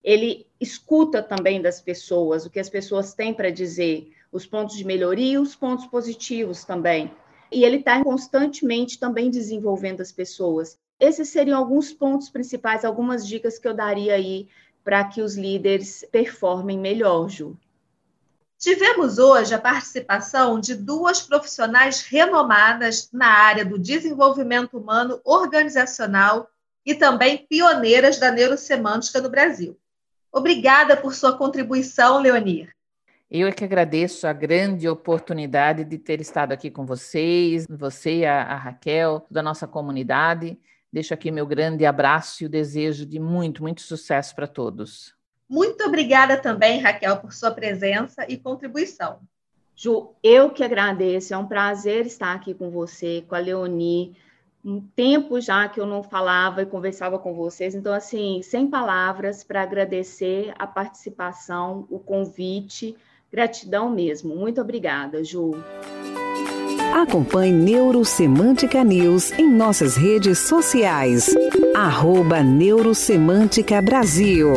Ele 0.03 0.47
escuta 0.61 1.23
também 1.23 1.61
das 1.61 1.81
pessoas, 1.81 2.47
o 2.47 2.51
que 2.51 2.61
as 2.61 2.71
pessoas 2.71 3.15
têm 3.15 3.35
para 3.35 3.51
dizer, 3.51 4.13
os 4.33 4.47
pontos 4.47 4.77
de 4.77 4.85
melhoria 4.85 5.33
e 5.33 5.39
os 5.39 5.55
pontos 5.55 5.87
positivos 5.87 6.65
também. 6.65 7.13
E 7.53 7.65
ele 7.65 7.77
está 7.77 8.03
constantemente 8.03 8.99
também 8.99 9.31
desenvolvendo 9.31 10.01
as 10.01 10.13
pessoas 10.13 10.79
esses 11.01 11.31
seriam 11.31 11.59
alguns 11.59 11.93
pontos 11.95 12.29
principais, 12.29 12.85
algumas 12.85 13.27
dicas 13.27 13.59
que 13.59 13.67
eu 13.67 13.73
daria 13.73 14.15
aí 14.15 14.49
para 14.85 15.03
que 15.05 15.23
os 15.23 15.35
líderes 15.35 16.05
performem 16.13 16.79
melhor, 16.79 17.29
Ju. 17.29 17.57
Tivemos 18.59 19.19
hoje 19.19 19.55
a 19.55 19.59
participação 19.59 20.61
de 20.61 20.75
duas 20.75 21.23
profissionais 21.23 22.03
renomadas 22.03 23.09
na 23.11 23.27
área 23.27 23.65
do 23.65 23.79
desenvolvimento 23.79 24.77
humano 24.77 25.19
organizacional 25.25 26.51
e 26.85 26.95
também 26.95 27.47
pioneiras 27.49 28.19
da 28.19 28.31
neurosemântica 28.31 29.23
no 29.23 29.31
Brasil. 29.31 29.79
Obrigada 30.33 30.97
por 30.97 31.15
sua 31.15 31.37
contribuição, 31.37 32.21
Leonir. 32.21 32.75
Eu 33.31 33.47
é 33.47 33.53
que 33.53 33.65
agradeço 33.65 34.27
a 34.27 34.33
grande 34.33 34.89
oportunidade 34.89 35.85
de 35.85 35.99
ter 35.99 36.21
estado 36.21 36.53
aqui 36.53 36.69
com 36.69 36.85
vocês, 36.85 37.65
você 37.69 38.19
e 38.19 38.27
a, 38.27 38.43
a 38.43 38.57
Raquel, 38.57 39.25
da 39.31 39.41
nossa 39.41 39.69
comunidade. 39.69 40.59
Deixo 40.93 41.15
aqui 41.15 41.31
meu 41.31 41.47
grande 41.47 41.87
abraço 41.87 42.43
e 42.43 42.47
o 42.47 42.49
desejo 42.49 43.07
de 43.07 43.21
muito, 43.21 43.63
muito 43.63 43.83
sucesso 43.83 44.35
para 44.35 44.49
todos. 44.49 45.15
Muito 45.49 45.85
obrigada 45.85 46.37
também, 46.37 46.81
Raquel, 46.81 47.19
por 47.19 47.33
sua 47.33 47.53
presença 47.53 48.25
e 48.29 48.37
contribuição. 48.37 49.21
Ju, 49.77 50.15
eu 50.23 50.51
que 50.51 50.63
agradeço, 50.65 51.33
é 51.33 51.39
um 51.39 51.47
prazer 51.47 52.07
estar 52.07 52.35
aqui 52.35 52.53
com 52.53 52.71
você, 52.71 53.25
com 53.29 53.35
a 53.35 53.39
Leonie. 53.39 54.17
Um 54.65 54.81
tempo 54.81 55.41
já 55.41 55.69
que 55.69 55.81
eu 55.81 55.87
não 55.87 56.03
falava 56.03 56.63
e 56.63 56.67
conversava 56.67 57.19
com 57.19 57.35
vocês, 57.35 57.75
então, 57.75 57.95
assim, 57.95 58.43
sem 58.43 58.69
palavras 58.69 59.43
para 59.43 59.63
agradecer 59.63 60.53
a 60.59 60.67
participação, 60.67 61.87
o 61.91 61.99
convite 61.99 62.97
Gratidão 63.33 63.89
mesmo. 63.89 64.35
Muito 64.35 64.61
obrigada, 64.61 65.23
Ju. 65.23 65.53
Acompanhe 66.93 67.53
Neurosemântica 67.53 68.83
News 68.83 69.31
em 69.39 69.49
nossas 69.49 69.97
redes 69.97 70.41
sociais. 70.41 71.33
Arroba 71.75 72.43
Neurosemântica 72.43 73.81
Brasil. 73.81 74.53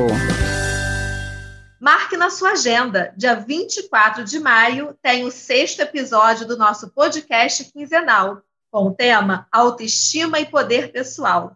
Marque 1.79 2.17
na 2.17 2.31
sua 2.31 2.53
agenda. 2.53 3.13
Dia 3.15 3.35
24 3.35 4.23
de 4.23 4.39
maio 4.39 4.97
tem 5.03 5.23
o 5.23 5.29
sexto 5.29 5.81
episódio 5.81 6.47
do 6.47 6.57
nosso 6.57 6.89
podcast 6.89 7.71
quinzenal, 7.71 8.41
com 8.73 8.87
o 8.87 8.91
tema 8.91 9.47
Autoestima 9.51 10.39
e 10.39 10.47
Poder 10.47 10.91
Pessoal. 10.91 11.55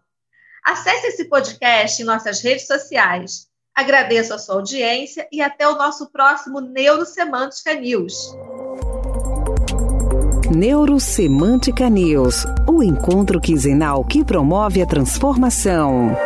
Acesse 0.64 1.08
esse 1.08 1.24
podcast 1.24 2.00
em 2.00 2.04
nossas 2.04 2.40
redes 2.40 2.68
sociais. 2.68 3.48
Agradeço 3.74 4.32
a 4.32 4.38
sua 4.38 4.54
audiência 4.54 5.26
e 5.32 5.42
até 5.42 5.66
o 5.66 5.74
nosso 5.74 6.12
próximo 6.12 6.60
Neurosemântica 6.60 7.74
News. 7.74 8.14
Neurosemântica 10.54 11.90
News, 11.90 12.44
o 12.68 12.84
encontro 12.84 13.40
quinzenal 13.40 14.04
que 14.04 14.24
promove 14.24 14.80
a 14.80 14.86
transformação. 14.86 16.16